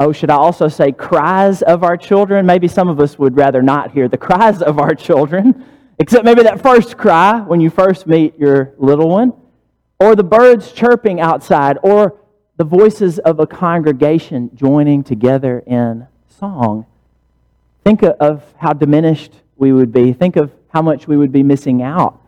Oh, 0.00 0.10
should 0.10 0.30
I 0.30 0.34
also 0.34 0.66
say 0.66 0.90
cries 0.90 1.62
of 1.62 1.84
our 1.84 1.96
children? 1.96 2.44
Maybe 2.44 2.66
some 2.66 2.88
of 2.88 2.98
us 2.98 3.16
would 3.20 3.36
rather 3.36 3.62
not 3.62 3.92
hear 3.92 4.08
the 4.08 4.16
cries 4.16 4.60
of 4.60 4.80
our 4.80 4.96
children, 4.96 5.64
except 5.98 6.24
maybe 6.24 6.42
that 6.42 6.62
first 6.62 6.96
cry 6.96 7.40
when 7.40 7.60
you 7.60 7.70
first 7.70 8.06
meet 8.06 8.38
your 8.38 8.72
little 8.78 9.08
one, 9.08 9.32
or 10.00 10.16
the 10.16 10.24
birds 10.24 10.72
chirping 10.72 11.20
outside, 11.20 11.78
or 11.82 12.18
the 12.56 12.64
voices 12.64 13.18
of 13.20 13.40
a 13.40 13.46
congregation 13.46 14.50
joining 14.54 15.02
together 15.02 15.62
in 15.66 16.06
song. 16.28 16.86
Think 17.84 18.02
of 18.02 18.44
how 18.58 18.72
diminished 18.72 19.32
we 19.56 19.72
would 19.72 19.92
be. 19.92 20.12
Think 20.12 20.36
of 20.36 20.52
how 20.68 20.82
much 20.82 21.06
we 21.06 21.16
would 21.16 21.32
be 21.32 21.42
missing 21.42 21.82
out 21.82 22.20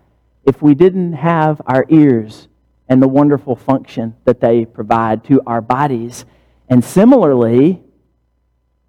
if 0.44 0.61
we 0.62 0.75
didn't 0.75 1.14
have 1.14 1.61
our 1.66 1.87
ears 1.88 2.49
and 2.88 3.02
the 3.02 3.09
wonderful 3.09 3.56
function 3.56 4.14
that 4.25 4.40
they 4.40 4.64
provide 4.64 5.25
to 5.25 5.40
our 5.47 5.61
bodies 5.61 6.25
and 6.68 6.85
similarly, 6.85 7.83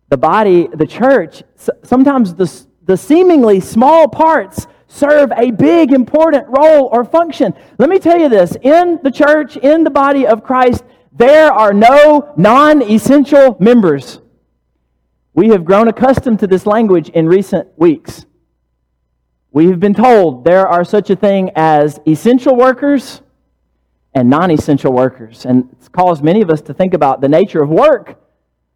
the 0.10 0.18
body, 0.18 0.68
the 0.68 0.88
church, 0.88 1.44
sometimes 1.84 2.36
the, 2.36 2.66
the 2.86 2.98
seemingly 2.98 3.60
small 3.60 4.08
parts 4.08 4.68
serve 4.88 5.32
a 5.36 5.52
big, 5.52 5.92
important 5.92 6.46
role 6.48 6.88
or 6.92 7.04
function. 7.04 7.54
Let 7.78 7.90
me 7.90 8.00
tell 8.00 8.20
you 8.20 8.30
this 8.30 8.56
in 8.62 9.00
the 9.04 9.12
church, 9.12 9.58
in 9.58 9.84
the 9.84 9.90
body 9.90 10.26
of 10.26 10.44
Christ, 10.44 10.84
there 11.12 11.52
are 11.52 11.74
no 11.74 12.34
non 12.38 12.82
essential 12.82 13.58
members. 13.60 14.22
We 15.34 15.50
have 15.50 15.66
grown 15.66 15.88
accustomed 15.88 16.40
to 16.40 16.48
this 16.48 16.66
language 16.66 17.10
in 17.10 17.28
recent 17.28 17.68
weeks. 17.78 18.26
We 19.52 19.68
have 19.68 19.80
been 19.80 19.94
told 19.94 20.46
there 20.46 20.68
are 20.68 20.86
such 20.86 21.10
a 21.10 21.16
thing 21.16 21.52
as 21.56 22.00
essential 22.08 22.56
workers 22.56 23.22
and 24.14 24.30
non 24.30 24.52
essential 24.52 24.94
workers. 24.94 25.46
And 25.46 25.70
it's 25.74 25.90
caused 25.90 26.24
many 26.24 26.42
of 26.42 26.50
us 26.50 26.62
to 26.62 26.74
think 26.74 26.94
about 26.94 27.22
the 27.22 27.30
nature 27.30 27.62
of 27.62 27.70
work. 27.70 28.22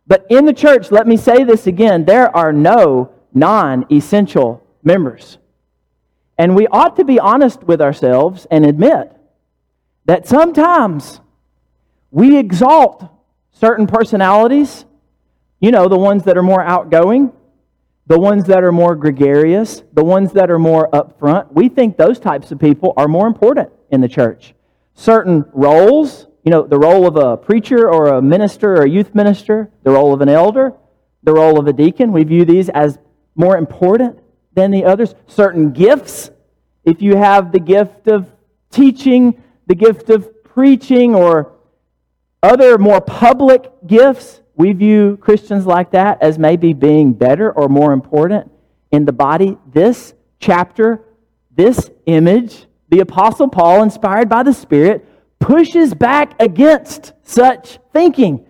But 0.08 0.25
in 0.30 0.46
the 0.46 0.54
church, 0.54 0.92
let 0.92 1.08
me 1.08 1.18
say 1.18 1.44
this 1.44 1.68
again 1.68 2.04
there 2.06 2.36
are 2.36 2.51
no 2.51 3.13
non 3.33 3.86
essential 3.91 4.65
members. 4.83 5.38
And 6.38 6.55
we 6.55 6.67
ought 6.67 6.95
to 6.95 7.03
be 7.03 7.19
honest 7.19 7.63
with 7.63 7.81
ourselves 7.81 8.48
and 8.50 8.65
admit 8.65 9.12
that 10.05 10.27
sometimes 10.27 11.19
we 12.12 12.38
exalt 12.38 13.07
certain 13.51 13.88
personalities, 13.88 14.86
you 15.59 15.71
know, 15.71 15.88
the 15.88 15.98
ones 15.98 16.24
that 16.24 16.38
are 16.38 16.43
more 16.43 16.63
outgoing, 16.63 17.33
the 18.07 18.17
ones 18.19 18.45
that 18.45 18.63
are 18.63 18.71
more 18.71 18.95
gregarious, 18.95 19.83
the 19.93 20.03
ones 20.03 20.31
that 20.33 20.50
are 20.50 20.57
more 20.57 20.89
upfront. 20.91 21.51
We 21.51 21.69
think 21.69 21.98
those 21.98 22.19
types 22.19 22.51
of 22.51 22.59
people 22.59 22.93
are 22.98 23.07
more 23.07 23.27
important 23.27 23.69
in 23.91 24.01
the 24.01 24.07
church 24.07 24.53
certain 24.95 25.45
roles, 25.53 26.27
you 26.43 26.51
know, 26.51 26.63
the 26.63 26.77
role 26.77 27.07
of 27.07 27.15
a 27.15 27.38
preacher 27.38 27.89
or 27.89 28.07
a 28.07 28.21
minister 28.21 28.74
or 28.74 28.83
a 28.83 28.89
youth 28.89 29.15
minister, 29.15 29.71
the 29.83 29.91
role 29.91 30.13
of 30.13 30.19
an 30.19 30.27
elder, 30.27 30.74
the 31.24 31.31
role 31.33 31.57
of 31.57 31.67
a 31.67 31.74
deacon. 31.74 32.12
We 32.12 32.25
view 32.25 32.43
these 32.43 32.67
as 32.69 33.00
more 33.39 33.58
important 33.58 34.19
than 34.53 34.69
the 34.69 34.84
others. 34.84 35.15
Certain 35.27 35.72
gifts, 35.72 36.29
if 36.84 37.01
you 37.01 37.15
have 37.15 37.53
the 37.53 37.60
gift 37.60 38.10
of 38.10 38.29
teaching, 38.69 39.41
the 39.65 39.75
gift 39.75 40.10
of 40.10 40.43
preaching, 40.43 41.15
or 41.15 41.53
other 42.43 42.77
more 42.77 43.00
public 43.00 43.72
gifts, 43.88 44.41
we 44.55 44.74
view 44.74 45.17
Christians 45.22 45.65
like 45.65 45.91
that 45.91 46.22
as 46.22 46.38
maybe 46.38 46.74
being 46.74 47.13
better 47.13 47.50
or 47.50 47.69
more 47.69 47.93
important 47.93 48.51
in 48.91 49.05
the 49.05 49.13
body. 49.13 49.58
This 49.72 50.13
chapter, 50.41 51.05
this 51.55 51.89
image, 52.08 52.65
the 52.89 53.00
Apostle 53.00 53.48
Paul, 53.48 53.84
inspired 53.84 54.27
by 54.27 54.43
the 54.43 54.53
Spirit, 54.53 55.08
pushes 55.39 55.93
back 55.93 56.36
against 56.41 57.13
such 57.24 57.79
thinking. 57.93 58.46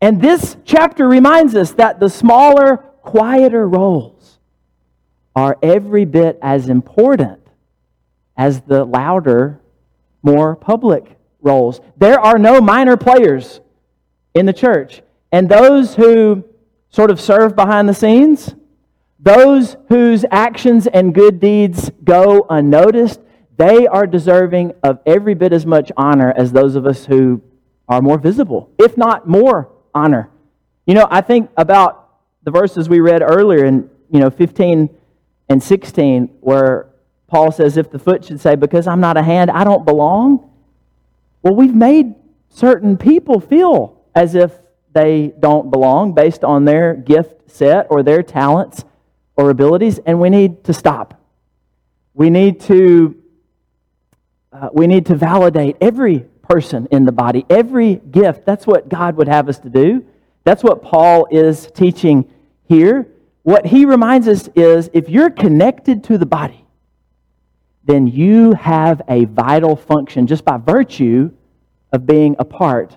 And 0.00 0.20
this 0.20 0.56
chapter 0.64 1.06
reminds 1.06 1.54
us 1.54 1.72
that 1.74 2.00
the 2.00 2.08
smaller 2.08 2.89
quieter 3.02 3.68
roles 3.68 4.38
are 5.34 5.56
every 5.62 6.04
bit 6.04 6.38
as 6.42 6.68
important 6.68 7.40
as 8.36 8.62
the 8.62 8.84
louder, 8.84 9.60
more 10.22 10.56
public 10.56 11.16
roles. 11.40 11.80
There 11.96 12.18
are 12.20 12.38
no 12.38 12.60
minor 12.60 12.96
players 12.96 13.60
in 14.34 14.46
the 14.46 14.52
church. 14.52 15.02
And 15.32 15.48
those 15.48 15.94
who 15.94 16.44
sort 16.90 17.10
of 17.10 17.20
serve 17.20 17.54
behind 17.54 17.88
the 17.88 17.94
scenes, 17.94 18.54
those 19.18 19.76
whose 19.88 20.24
actions 20.30 20.86
and 20.86 21.14
good 21.14 21.40
deeds 21.40 21.90
go 22.02 22.46
unnoticed, 22.48 23.20
they 23.56 23.86
are 23.86 24.06
deserving 24.06 24.72
of 24.82 25.00
every 25.04 25.34
bit 25.34 25.52
as 25.52 25.66
much 25.66 25.92
honor 25.96 26.32
as 26.36 26.52
those 26.52 26.76
of 26.76 26.86
us 26.86 27.04
who 27.04 27.42
are 27.88 28.00
more 28.00 28.18
visible, 28.18 28.70
if 28.78 28.96
not 28.96 29.28
more 29.28 29.70
honor. 29.94 30.30
You 30.86 30.94
know, 30.94 31.06
I 31.10 31.20
think 31.20 31.50
about 31.56 32.09
the 32.42 32.50
verses 32.50 32.88
we 32.88 33.00
read 33.00 33.22
earlier 33.22 33.64
in, 33.64 33.90
you 34.10 34.20
know, 34.20 34.30
15 34.30 34.88
and 35.48 35.62
16, 35.62 36.26
where 36.40 36.88
Paul 37.26 37.52
says, 37.52 37.76
If 37.76 37.90
the 37.90 37.98
foot 37.98 38.24
should 38.24 38.40
say, 38.40 38.56
Because 38.56 38.86
I'm 38.86 39.00
not 39.00 39.16
a 39.16 39.22
hand, 39.22 39.50
I 39.50 39.64
don't 39.64 39.84
belong. 39.84 40.50
Well, 41.42 41.54
we've 41.54 41.74
made 41.74 42.14
certain 42.48 42.96
people 42.96 43.40
feel 43.40 44.00
as 44.14 44.34
if 44.34 44.52
they 44.92 45.32
don't 45.38 45.70
belong 45.70 46.12
based 46.12 46.44
on 46.44 46.64
their 46.64 46.94
gift 46.94 47.50
set 47.50 47.86
or 47.90 48.02
their 48.02 48.22
talents 48.22 48.84
or 49.36 49.50
abilities, 49.50 49.98
and 49.98 50.20
we 50.20 50.30
need 50.30 50.64
to 50.64 50.72
stop. 50.72 51.20
We 52.14 52.28
need 52.30 52.60
to 52.62 53.16
uh, 54.52 54.68
we 54.72 54.88
need 54.88 55.06
to 55.06 55.14
validate 55.14 55.76
every 55.80 56.26
person 56.42 56.88
in 56.90 57.04
the 57.04 57.12
body, 57.12 57.46
every 57.48 57.94
gift. 57.94 58.44
That's 58.44 58.66
what 58.66 58.88
God 58.88 59.16
would 59.16 59.28
have 59.28 59.48
us 59.48 59.60
to 59.60 59.70
do. 59.70 60.04
That's 60.44 60.62
what 60.62 60.82
Paul 60.82 61.28
is 61.30 61.70
teaching 61.74 62.30
here. 62.68 63.06
What 63.42 63.66
he 63.66 63.84
reminds 63.84 64.28
us 64.28 64.48
is 64.54 64.90
if 64.92 65.08
you're 65.08 65.30
connected 65.30 66.04
to 66.04 66.18
the 66.18 66.26
body, 66.26 66.64
then 67.84 68.06
you 68.06 68.52
have 68.52 69.02
a 69.08 69.24
vital 69.24 69.76
function 69.76 70.26
just 70.26 70.44
by 70.44 70.56
virtue 70.56 71.30
of 71.92 72.06
being 72.06 72.36
a 72.38 72.44
part 72.44 72.96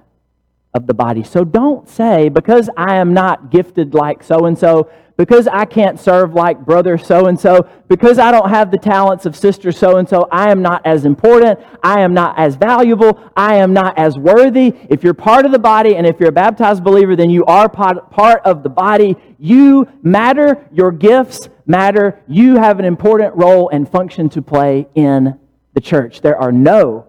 of 0.74 0.88
the 0.88 0.94
body. 0.94 1.24
So 1.24 1.44
don't 1.44 1.88
say, 1.88 2.30
because 2.30 2.70
I 2.76 2.96
am 2.96 3.14
not 3.14 3.52
gifted 3.52 3.94
like 3.94 4.24
so 4.24 4.46
and 4.46 4.58
so, 4.58 4.90
because 5.17 5.48
I 5.48 5.65
can't 5.65 6.00
serve 6.00 6.34
like 6.34 6.65
brother 6.65 6.98
so 6.98 7.27
and 7.27 7.39
so, 7.39 7.67
because 7.88 8.17
I 8.17 8.32
don't 8.32 8.50
have 8.50 8.72
the 8.72 8.77
talents 8.77 9.25
of 9.25 9.36
sister 9.36 9.72
so 9.72 9.98
and 9.98 10.10
so, 10.10 10.27
I 10.32 10.50
am 10.50 10.62
not 10.62 10.86
as 10.86 11.05
important, 11.05 11.60
I 11.84 12.01
am 12.01 12.13
not 12.13 12.38
as 12.38 12.55
valuable, 12.55 13.20
I 13.36 13.55
am 13.55 13.74
not 13.74 13.98
as 13.98 14.17
worthy. 14.17 14.74
If 14.89 15.03
you're 15.03 15.13
part 15.13 15.46
of 15.46 15.51
the 15.51 15.60
body 15.60 15.96
and 15.96 16.08
if 16.08 16.20
you're 16.20 16.29
a 16.29 16.34
baptized 16.34 16.84
believer, 16.84 17.15
then 17.15 17.29
you 17.29 17.46
are 17.46 17.70
part 17.70 18.41
of 18.43 18.63
the 18.63 18.70
body. 18.70 19.15
You 19.38 19.88
matter, 20.01 20.67
your 20.72 20.91
gifts 20.91 21.50
matter, 21.65 22.20
you 22.27 22.55
have 22.55 22.79
an 22.79 22.86
important 22.86 23.36
role 23.36 23.70
and 23.70 23.88
function 23.88 24.29
to 24.29 24.41
play 24.41 24.88
in 24.96 25.39
the 25.74 25.82
church. 25.82 26.22
There 26.22 26.38
are 26.38 26.51
no 26.51 27.08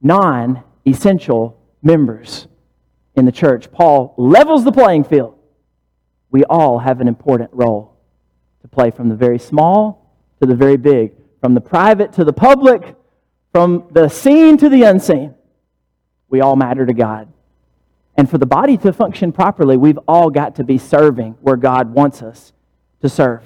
non 0.00 0.64
essential 0.86 1.60
members 1.82 2.48
in 3.14 3.24
the 3.24 3.32
church. 3.32 3.70
Paul 3.70 4.14
levels 4.16 4.64
the 4.64 4.72
playing 4.72 5.04
field 5.04 5.35
we 6.30 6.44
all 6.44 6.78
have 6.78 7.00
an 7.00 7.08
important 7.08 7.50
role 7.52 7.96
to 8.62 8.68
play 8.68 8.90
from 8.90 9.08
the 9.08 9.14
very 9.14 9.38
small 9.38 10.12
to 10.40 10.46
the 10.46 10.54
very 10.54 10.76
big, 10.76 11.12
from 11.40 11.54
the 11.54 11.60
private 11.60 12.12
to 12.14 12.24
the 12.24 12.32
public, 12.32 12.94
from 13.52 13.86
the 13.92 14.08
seen 14.08 14.56
to 14.58 14.68
the 14.68 14.82
unseen. 14.82 15.34
We 16.28 16.40
all 16.40 16.56
matter 16.56 16.84
to 16.84 16.92
God. 16.92 17.32
And 18.16 18.28
for 18.28 18.38
the 18.38 18.46
body 18.46 18.76
to 18.78 18.92
function 18.92 19.32
properly, 19.32 19.76
we've 19.76 19.98
all 20.08 20.30
got 20.30 20.56
to 20.56 20.64
be 20.64 20.78
serving 20.78 21.36
where 21.40 21.56
God 21.56 21.92
wants 21.92 22.22
us 22.22 22.52
to 23.02 23.08
serve. 23.08 23.42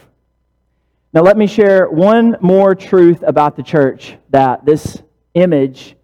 Now, 1.13 1.23
let 1.23 1.37
me 1.37 1.49
share 1.49 1.91
one 1.91 2.37
more 2.41 2.75
truth 2.75 3.25
about 3.27 3.57
the 3.57 3.65
church 3.65 4.17
that 4.31 4.65
this 4.65 5.03
image 5.35 5.97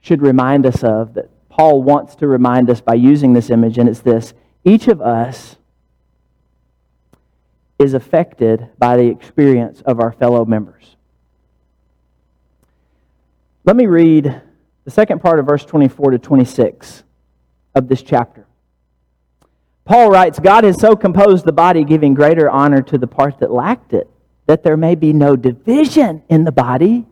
should 0.00 0.22
remind 0.22 0.64
us 0.64 0.82
of, 0.82 1.14
that 1.14 1.28
Paul 1.50 1.82
wants 1.82 2.14
to 2.16 2.26
remind 2.26 2.70
us 2.70 2.80
by 2.80 2.94
using 2.94 3.34
this 3.34 3.50
image, 3.50 3.76
and 3.76 3.88
it's 3.88 4.00
this 4.00 4.32
each 4.68 4.88
of 4.88 5.00
us 5.00 5.56
is 7.78 7.94
affected 7.94 8.68
by 8.78 8.96
the 8.96 9.06
experience 9.06 9.80
of 9.82 10.00
our 10.00 10.12
fellow 10.12 10.44
members. 10.44 10.96
Let 13.64 13.76
me 13.76 13.86
read 13.86 14.42
the 14.84 14.90
second 14.90 15.20
part 15.20 15.38
of 15.38 15.46
verse 15.46 15.64
24 15.64 16.12
to 16.12 16.18
26 16.18 17.04
of 17.74 17.88
this 17.88 18.02
chapter. 18.02 18.46
Paul 19.84 20.10
writes 20.10 20.38
God 20.38 20.64
has 20.64 20.80
so 20.80 20.96
composed 20.96 21.44
the 21.44 21.52
body, 21.52 21.84
giving 21.84 22.14
greater 22.14 22.50
honor 22.50 22.82
to 22.82 22.98
the 22.98 23.06
part 23.06 23.38
that 23.38 23.50
lacked 23.50 23.92
it, 23.94 24.08
that 24.46 24.62
there 24.62 24.76
may 24.76 24.94
be 24.94 25.12
no 25.12 25.36
division 25.36 26.22
in 26.28 26.44
the 26.44 26.52
body, 26.52 27.06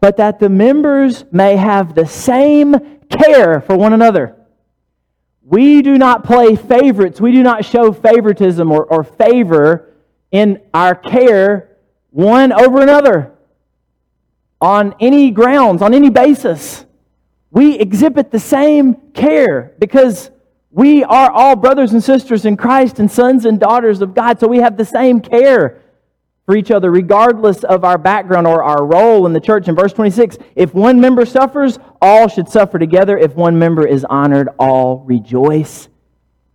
but 0.00 0.16
that 0.16 0.40
the 0.40 0.48
members 0.48 1.24
may 1.30 1.56
have 1.56 1.94
the 1.94 2.06
same 2.06 2.74
care 3.08 3.60
for 3.60 3.76
one 3.76 3.92
another. 3.92 4.37
We 5.50 5.80
do 5.80 5.96
not 5.96 6.24
play 6.24 6.56
favorites. 6.56 7.22
We 7.22 7.32
do 7.32 7.42
not 7.42 7.64
show 7.64 7.90
favoritism 7.90 8.70
or, 8.70 8.84
or 8.84 9.02
favor 9.02 9.94
in 10.30 10.60
our 10.74 10.94
care 10.94 11.78
one 12.10 12.52
over 12.52 12.82
another 12.82 13.32
on 14.60 14.94
any 15.00 15.30
grounds, 15.30 15.80
on 15.80 15.94
any 15.94 16.10
basis. 16.10 16.84
We 17.50 17.78
exhibit 17.78 18.30
the 18.30 18.38
same 18.38 18.94
care 19.14 19.72
because 19.78 20.30
we 20.70 21.02
are 21.02 21.30
all 21.30 21.56
brothers 21.56 21.94
and 21.94 22.04
sisters 22.04 22.44
in 22.44 22.58
Christ 22.58 22.98
and 22.98 23.10
sons 23.10 23.46
and 23.46 23.58
daughters 23.58 24.02
of 24.02 24.14
God, 24.14 24.38
so 24.38 24.48
we 24.48 24.58
have 24.58 24.76
the 24.76 24.84
same 24.84 25.18
care 25.18 25.80
for 26.48 26.56
each 26.56 26.70
other, 26.70 26.90
regardless 26.90 27.62
of 27.62 27.84
our 27.84 27.98
background 27.98 28.46
or 28.46 28.62
our 28.62 28.82
role 28.82 29.26
in 29.26 29.34
the 29.34 29.40
church. 29.40 29.68
In 29.68 29.74
verse 29.74 29.92
26, 29.92 30.38
if 30.56 30.72
one 30.72 30.98
member 30.98 31.26
suffers, 31.26 31.78
all 32.00 32.26
should 32.26 32.48
suffer 32.48 32.78
together. 32.78 33.18
If 33.18 33.34
one 33.34 33.58
member 33.58 33.86
is 33.86 34.02
honored, 34.08 34.48
all 34.58 35.00
rejoice 35.00 35.90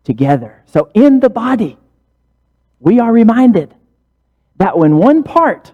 together. 0.04 0.64
So 0.66 0.90
in 0.96 1.20
the 1.20 1.30
body, 1.30 1.78
we 2.80 3.00
are 3.00 3.14
reminded 3.14 3.76
that 4.56 4.80
when 4.80 4.98
one 4.98 5.22
part 5.22 5.74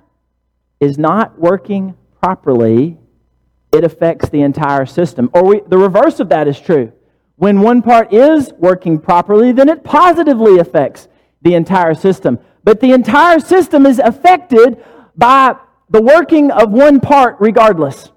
is 0.81 0.97
not 0.97 1.39
working 1.39 1.95
properly, 2.21 2.97
it 3.71 3.85
affects 3.85 4.27
the 4.27 4.41
entire 4.41 4.85
system. 4.85 5.29
Or 5.33 5.45
we, 5.45 5.61
the 5.65 5.77
reverse 5.77 6.19
of 6.19 6.27
that 6.27 6.49
is 6.49 6.59
true. 6.59 6.91
When 7.37 7.61
one 7.61 7.81
part 7.81 8.11
is 8.11 8.51
working 8.57 8.99
properly, 8.99 9.53
then 9.53 9.69
it 9.69 9.85
positively 9.85 10.59
affects 10.59 11.07
the 11.41 11.53
entire 11.53 11.93
system. 11.93 12.37
But 12.69 12.81
the 12.81 12.91
entire 12.91 13.39
system 13.39 13.87
is 13.87 13.97
affected 13.97 14.85
by 15.17 15.55
the 15.89 16.03
working 16.03 16.51
of 16.51 16.69
one 16.69 16.99
part 16.99 17.37
regardless. 17.39 18.11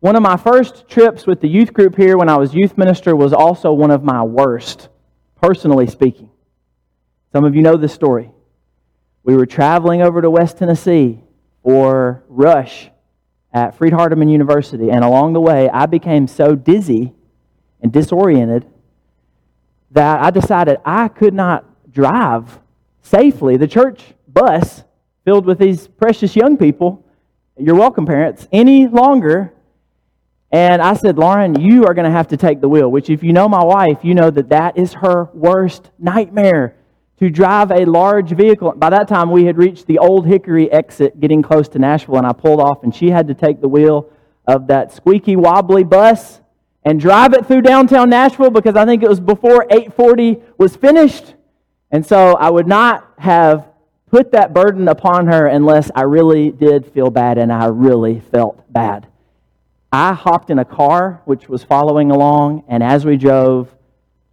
One 0.00 0.16
of 0.16 0.22
my 0.22 0.36
first 0.36 0.88
trips 0.88 1.28
with 1.28 1.40
the 1.40 1.46
youth 1.46 1.72
group 1.72 1.94
here 1.94 2.18
when 2.18 2.28
I 2.28 2.36
was 2.38 2.52
youth 2.52 2.76
minister 2.76 3.14
was 3.14 3.32
also 3.32 3.72
one 3.72 3.92
of 3.92 4.02
my 4.02 4.24
worst, 4.24 4.88
personally 5.40 5.86
speaking. 5.86 6.28
Some 7.32 7.44
of 7.44 7.54
you 7.54 7.62
know 7.62 7.76
this 7.76 7.92
story. 7.92 8.32
We 9.22 9.36
were 9.36 9.46
traveling 9.46 10.02
over 10.02 10.20
to 10.20 10.28
West 10.28 10.58
Tennessee 10.58 11.20
for 11.62 12.24
Rush 12.26 12.90
at 13.52 13.78
Freed 13.78 13.92
Hardeman 13.92 14.28
University, 14.28 14.90
and 14.90 15.04
along 15.04 15.34
the 15.34 15.40
way, 15.40 15.70
I 15.70 15.86
became 15.86 16.26
so 16.26 16.56
dizzy 16.56 17.14
and 17.80 17.92
disoriented 17.92 18.66
that 19.92 20.20
I 20.20 20.30
decided 20.30 20.78
I 20.84 21.06
could 21.06 21.32
not 21.32 21.92
drive 21.92 22.58
safely. 23.02 23.56
The 23.56 23.68
church 23.68 24.02
bus 24.28 24.84
filled 25.24 25.46
with 25.46 25.58
these 25.58 25.88
precious 25.88 26.34
young 26.36 26.56
people, 26.56 27.04
you're 27.58 27.74
welcome, 27.74 28.06
parents, 28.06 28.48
any 28.52 28.86
longer. 28.86 29.52
And 30.50 30.82
I 30.82 30.94
said, 30.94 31.18
Lauren, 31.18 31.60
you 31.60 31.84
are 31.84 31.94
going 31.94 32.06
to 32.06 32.10
have 32.10 32.28
to 32.28 32.36
take 32.36 32.60
the 32.60 32.68
wheel, 32.68 32.90
which, 32.90 33.10
if 33.10 33.22
you 33.22 33.32
know 33.32 33.48
my 33.48 33.62
wife, 33.62 33.98
you 34.02 34.14
know 34.14 34.30
that 34.30 34.48
that 34.48 34.76
is 34.76 34.94
her 34.94 35.28
worst 35.32 35.90
nightmare 35.98 36.76
to 37.18 37.28
drive 37.28 37.70
a 37.70 37.84
large 37.84 38.30
vehicle. 38.30 38.72
By 38.72 38.90
that 38.90 39.06
time, 39.06 39.30
we 39.30 39.44
had 39.44 39.58
reached 39.58 39.86
the 39.86 39.98
Old 39.98 40.26
Hickory 40.26 40.72
exit 40.72 41.20
getting 41.20 41.42
close 41.42 41.68
to 41.68 41.78
Nashville, 41.78 42.16
and 42.16 42.26
I 42.26 42.32
pulled 42.32 42.60
off, 42.60 42.82
and 42.82 42.94
she 42.94 43.10
had 43.10 43.28
to 43.28 43.34
take 43.34 43.60
the 43.60 43.68
wheel 43.68 44.10
of 44.46 44.66
that 44.68 44.92
squeaky, 44.92 45.36
wobbly 45.36 45.84
bus 45.84 46.40
and 46.84 46.98
drive 46.98 47.34
it 47.34 47.46
through 47.46 47.62
downtown 47.62 48.08
Nashville 48.08 48.50
because 48.50 48.74
I 48.74 48.84
think 48.86 49.02
it 49.02 49.08
was 49.08 49.20
before 49.20 49.66
840 49.70 50.38
was 50.56 50.76
finished. 50.76 51.34
And 51.90 52.06
so 52.06 52.36
I 52.36 52.50
would 52.50 52.66
not 52.66 53.14
have 53.18 53.66
put 54.10 54.32
that 54.32 54.52
burden 54.52 54.88
upon 54.88 55.26
her 55.26 55.46
unless 55.46 55.90
I 55.94 56.02
really 56.02 56.50
did 56.50 56.86
feel 56.92 57.10
bad 57.10 57.38
and 57.38 57.52
I 57.52 57.66
really 57.66 58.20
felt 58.20 58.70
bad. 58.72 59.06
I 59.92 60.12
hopped 60.12 60.50
in 60.50 60.58
a 60.58 60.64
car 60.64 61.20
which 61.24 61.48
was 61.48 61.64
following 61.64 62.12
along, 62.12 62.62
and 62.68 62.80
as 62.80 63.04
we 63.04 63.16
drove 63.16 63.74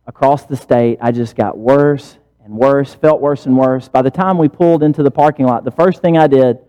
across 0.05 0.45
the 0.45 0.55
state, 0.55 0.99
I 1.01 1.11
just 1.11 1.35
got 1.35 1.57
worse 1.57 2.17
and 2.43 2.53
worse, 2.53 2.93
felt 2.93 3.21
worse 3.21 3.47
and 3.47 3.57
worse. 3.57 3.89
By 3.89 4.03
the 4.03 4.11
time 4.11 4.37
we 4.37 4.49
pulled 4.49 4.83
into 4.83 5.01
the 5.01 5.09
parking 5.09 5.47
lot, 5.47 5.63
the 5.63 5.71
first 5.71 6.01
thing 6.01 6.15
I 6.15 6.27
did 6.27 6.59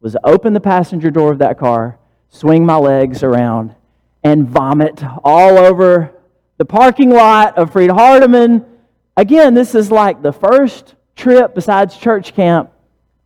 was 0.00 0.16
open 0.24 0.54
the 0.54 0.60
passenger 0.60 1.10
door 1.10 1.32
of 1.32 1.38
that 1.40 1.58
car, 1.58 1.98
swing 2.30 2.64
my 2.64 2.76
legs 2.76 3.22
around, 3.22 3.74
and 4.24 4.48
vomit 4.48 5.02
all 5.22 5.58
over 5.58 6.14
the 6.56 6.64
parking 6.64 7.10
lot 7.10 7.56
of 7.58 7.72
Freed 7.72 7.90
Hardeman 7.90 8.64
again, 9.18 9.52
this 9.52 9.74
is 9.74 9.90
like 9.90 10.22
the 10.22 10.32
first 10.32 10.94
trip 11.16 11.54
besides 11.54 11.96
church 11.96 12.34
camp 12.34 12.70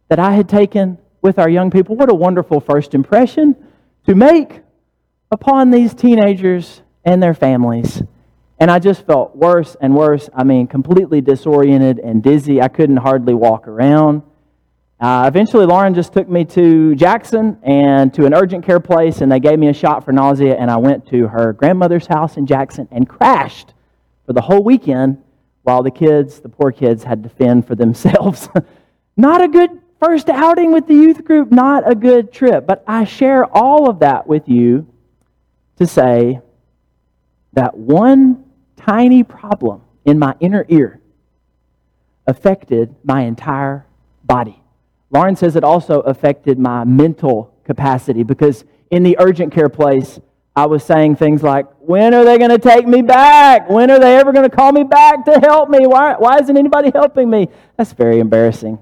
that 0.08 0.18
I 0.18 0.32
had 0.32 0.48
taken 0.48 0.98
with 1.20 1.38
our 1.38 1.48
young 1.48 1.70
people. 1.70 1.94
What 1.94 2.10
a 2.10 2.14
wonderful 2.14 2.60
first 2.60 2.94
impression 2.94 3.54
to 4.06 4.14
make 4.14 4.62
upon 5.30 5.70
these 5.70 5.94
teenagers 5.94 6.80
and 7.04 7.22
their 7.22 7.34
families. 7.34 8.02
And 8.58 8.70
I 8.70 8.78
just 8.78 9.06
felt 9.06 9.36
worse 9.36 9.76
and 9.80 9.94
worse. 9.94 10.30
I 10.34 10.44
mean, 10.44 10.66
completely 10.66 11.20
disoriented 11.20 11.98
and 11.98 12.22
dizzy. 12.22 12.62
I 12.62 12.68
couldn't 12.68 12.96
hardly 12.96 13.34
walk 13.34 13.68
around. 13.68 14.22
Uh, 14.98 15.24
eventually, 15.26 15.66
Lauren 15.66 15.94
just 15.94 16.12
took 16.12 16.28
me 16.28 16.44
to 16.44 16.94
Jackson 16.94 17.58
and 17.64 18.14
to 18.14 18.24
an 18.24 18.32
urgent 18.32 18.64
care 18.64 18.78
place, 18.80 19.20
and 19.20 19.30
they 19.30 19.40
gave 19.40 19.58
me 19.58 19.68
a 19.68 19.74
shot 19.74 20.04
for 20.04 20.12
nausea. 20.12 20.54
And 20.56 20.70
I 20.70 20.76
went 20.76 21.06
to 21.08 21.26
her 21.26 21.52
grandmother's 21.52 22.06
house 22.06 22.36
in 22.36 22.46
Jackson 22.46 22.88
and 22.92 23.08
crashed 23.08 23.74
for 24.26 24.32
the 24.32 24.40
whole 24.40 24.62
weekend 24.62 25.22
while 25.62 25.82
the 25.82 25.90
kids, 25.90 26.40
the 26.40 26.48
poor 26.48 26.72
kids, 26.72 27.04
had 27.04 27.22
to 27.22 27.28
fend 27.28 27.66
for 27.66 27.74
themselves. 27.74 28.48
not 29.16 29.42
a 29.42 29.48
good 29.48 29.80
first 30.00 30.28
outing 30.28 30.72
with 30.72 30.86
the 30.86 30.94
youth 30.94 31.24
group, 31.24 31.52
not 31.52 31.88
a 31.90 31.94
good 31.94 32.32
trip. 32.32 32.66
But 32.66 32.82
I 32.86 33.04
share 33.04 33.44
all 33.44 33.88
of 33.88 34.00
that 34.00 34.26
with 34.26 34.48
you 34.48 34.86
to 35.76 35.86
say 35.86 36.40
that 37.52 37.76
one 37.76 38.44
tiny 38.76 39.22
problem 39.22 39.82
in 40.04 40.18
my 40.18 40.34
inner 40.40 40.66
ear 40.68 41.00
affected 42.26 42.94
my 43.04 43.22
entire 43.22 43.86
body. 44.24 44.60
Lauren 45.10 45.36
says 45.36 45.56
it 45.56 45.64
also 45.64 46.00
affected 46.00 46.58
my 46.58 46.84
mental 46.84 47.54
capacity 47.64 48.22
because 48.22 48.64
in 48.90 49.02
the 49.02 49.16
urgent 49.20 49.52
care 49.52 49.68
place, 49.68 50.18
I 50.54 50.66
was 50.66 50.84
saying 50.84 51.16
things 51.16 51.42
like, 51.42 51.66
When 51.80 52.14
are 52.14 52.24
they 52.24 52.38
going 52.38 52.50
to 52.50 52.58
take 52.58 52.86
me 52.86 53.02
back? 53.02 53.70
When 53.70 53.90
are 53.90 53.98
they 53.98 54.16
ever 54.16 54.32
going 54.32 54.48
to 54.48 54.54
call 54.54 54.72
me 54.72 54.84
back 54.84 55.24
to 55.24 55.40
help 55.40 55.70
me? 55.70 55.86
Why, 55.86 56.14
why 56.18 56.38
isn't 56.38 56.56
anybody 56.56 56.90
helping 56.94 57.30
me? 57.30 57.48
That's 57.76 57.92
very 57.92 58.18
embarrassing. 58.18 58.78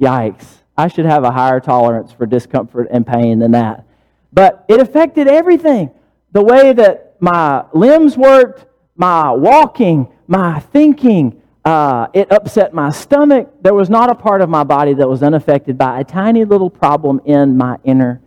Yikes. 0.00 0.46
I 0.76 0.88
should 0.88 1.04
have 1.04 1.24
a 1.24 1.30
higher 1.30 1.60
tolerance 1.60 2.10
for 2.10 2.24
discomfort 2.24 2.88
and 2.90 3.06
pain 3.06 3.38
than 3.38 3.50
that. 3.50 3.84
But 4.32 4.64
it 4.68 4.80
affected 4.80 5.28
everything 5.28 5.90
the 6.32 6.42
way 6.42 6.72
that 6.72 7.16
my 7.20 7.64
limbs 7.74 8.16
worked, 8.16 8.64
my 8.96 9.30
walking, 9.30 10.08
my 10.26 10.60
thinking. 10.60 11.42
Uh, 11.64 12.06
it 12.14 12.32
upset 12.32 12.72
my 12.72 12.90
stomach. 12.90 13.52
There 13.60 13.74
was 13.74 13.90
not 13.90 14.08
a 14.08 14.14
part 14.14 14.40
of 14.40 14.48
my 14.48 14.64
body 14.64 14.94
that 14.94 15.06
was 15.06 15.22
unaffected 15.22 15.76
by 15.76 16.00
a 16.00 16.04
tiny 16.04 16.46
little 16.46 16.70
problem 16.70 17.20
in 17.26 17.58
my 17.58 17.76
inner 17.84 18.22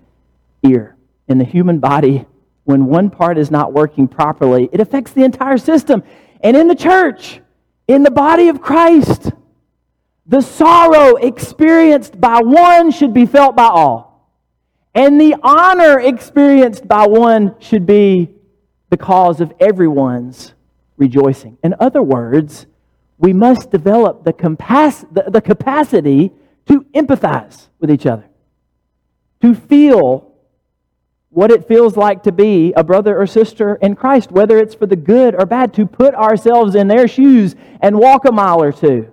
ear. 0.62 0.96
In 1.28 1.40
the 1.40 1.46
human 1.46 1.80
body, 1.80 2.28
when 2.64 2.86
one 2.86 3.10
part 3.10 3.38
is 3.38 3.52
not 3.52 3.74
working 3.74 4.08
properly, 4.08 4.70
it 4.72 4.80
affects 4.80 5.12
the 5.12 5.24
entire 5.24 5.58
system. 5.58 6.04
And 6.42 6.56
in 6.56 6.68
the 6.68 6.76
church, 6.76 7.42
in 7.88 8.04
the 8.04 8.12
body 8.12 8.48
of 8.48 8.62
Christ, 8.62 9.32
the 10.26 10.42
sorrow 10.42 11.16
experienced 11.16 12.20
by 12.20 12.40
one 12.42 12.92
should 12.92 13.14
be 13.14 13.26
felt 13.26 13.56
by 13.56 13.68
all. 13.68 14.32
And 14.96 15.20
the 15.20 15.36
honor 15.44 16.00
experienced 16.00 16.88
by 16.88 17.08
one 17.08 17.56
should 17.60 17.86
be 17.86 18.30
the 18.90 18.98
cause 18.98 19.42
of 19.42 19.52
everyone's 19.60 20.54
rejoicing. 20.98 21.58
In 21.64 21.76
other 21.80 22.02
words, 22.02 22.68
we 23.18 23.34
must 23.34 23.72
develop 23.72 24.24
the, 24.24 24.34
capac- 24.34 25.14
the, 25.14 25.30
the 25.30 25.42
capacity 25.42 26.32
to 26.68 26.82
empathize 26.94 27.68
with 27.80 27.92
each 27.92 28.06
other, 28.06 28.26
to 29.42 29.54
feel 29.54 30.33
what 31.34 31.52
it 31.52 31.68
feels 31.68 31.98
like 31.98 32.24
to 32.24 32.32
be 32.32 32.74
a 32.74 32.84
brother 32.84 33.20
or 33.20 33.26
sister 33.28 33.76
in 33.76 33.96
Christ, 33.96 34.32
whether 34.32 34.58
it's 34.58 34.76
for 34.76 34.86
the 34.86 34.96
good 34.96 35.36
or 35.36 35.46
bad, 35.46 35.74
to 35.76 35.86
put 35.86 36.14
ourselves 36.14 36.76
in 36.76 36.88
their 36.88 37.08
shoes 37.08 37.56
and 37.82 38.00
walk 38.00 38.26
a 38.26 38.32
mile 38.32 38.62
or 38.62 38.72
two. 38.72 39.12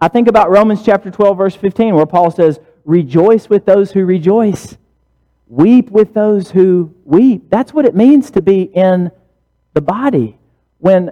I 0.00 0.08
think 0.08 0.28
about 0.28 0.50
Romans 0.50 0.84
chapter 0.84 1.10
12, 1.10 1.36
verse 1.36 1.54
15, 1.54 1.94
where 1.94 2.06
Paul 2.06 2.30
says, 2.30 2.58
Rejoice 2.84 3.48
with 3.48 3.64
those 3.64 3.92
who 3.92 4.04
rejoice 4.04 4.76
Weep 5.50 5.90
with 5.90 6.14
those 6.14 6.52
who 6.52 6.94
weep. 7.04 7.50
That's 7.50 7.74
what 7.74 7.84
it 7.84 7.96
means 7.96 8.30
to 8.30 8.40
be 8.40 8.62
in 8.62 9.10
the 9.74 9.80
body. 9.80 10.38
When 10.78 11.10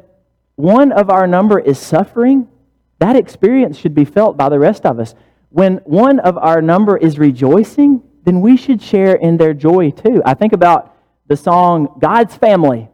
one 0.54 0.92
of 0.92 1.11
our 1.11 1.26
number 1.26 1.59
is 1.59 1.76
suffering, 1.76 2.46
that 3.00 3.16
experience 3.16 3.76
should 3.76 3.96
be 3.96 4.04
felt 4.04 4.37
by 4.37 4.48
the 4.48 4.61
rest 4.61 4.87
of 4.87 5.00
us. 5.00 5.16
When 5.50 5.78
one 5.78 6.20
of 6.20 6.38
our 6.38 6.62
number 6.62 6.96
is 6.96 7.18
rejoicing, 7.18 8.00
then 8.28 8.42
we 8.42 8.58
should 8.58 8.82
share 8.82 9.14
in 9.14 9.38
their 9.38 9.54
joy 9.54 9.90
too. 9.90 10.20
I 10.22 10.34
think 10.34 10.52
about 10.52 10.94
the 11.28 11.36
song 11.36 11.96
God's 11.98 12.34
Family, 12.36 12.90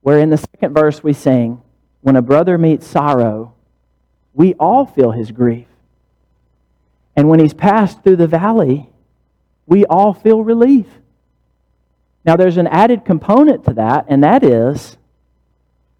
where 0.00 0.20
in 0.20 0.30
the 0.30 0.38
second 0.38 0.72
verse 0.72 1.02
we 1.02 1.12
sing, 1.12 1.60
When 2.00 2.16
a 2.16 2.22
brother 2.22 2.56
meets 2.56 2.86
sorrow, 2.86 3.52
we 4.32 4.54
all 4.54 4.86
feel 4.86 5.10
his 5.10 5.30
grief. 5.30 5.66
And 7.14 7.28
when 7.28 7.40
he's 7.40 7.52
passed 7.52 8.02
through 8.02 8.16
the 8.16 8.26
valley, 8.26 8.88
we 9.66 9.84
all 9.84 10.14
feel 10.14 10.42
relief. 10.42 10.86
Now, 12.24 12.36
there's 12.36 12.56
an 12.56 12.68
added 12.68 13.04
component 13.04 13.66
to 13.66 13.74
that, 13.74 14.06
and 14.08 14.24
that 14.24 14.42
is 14.42 14.96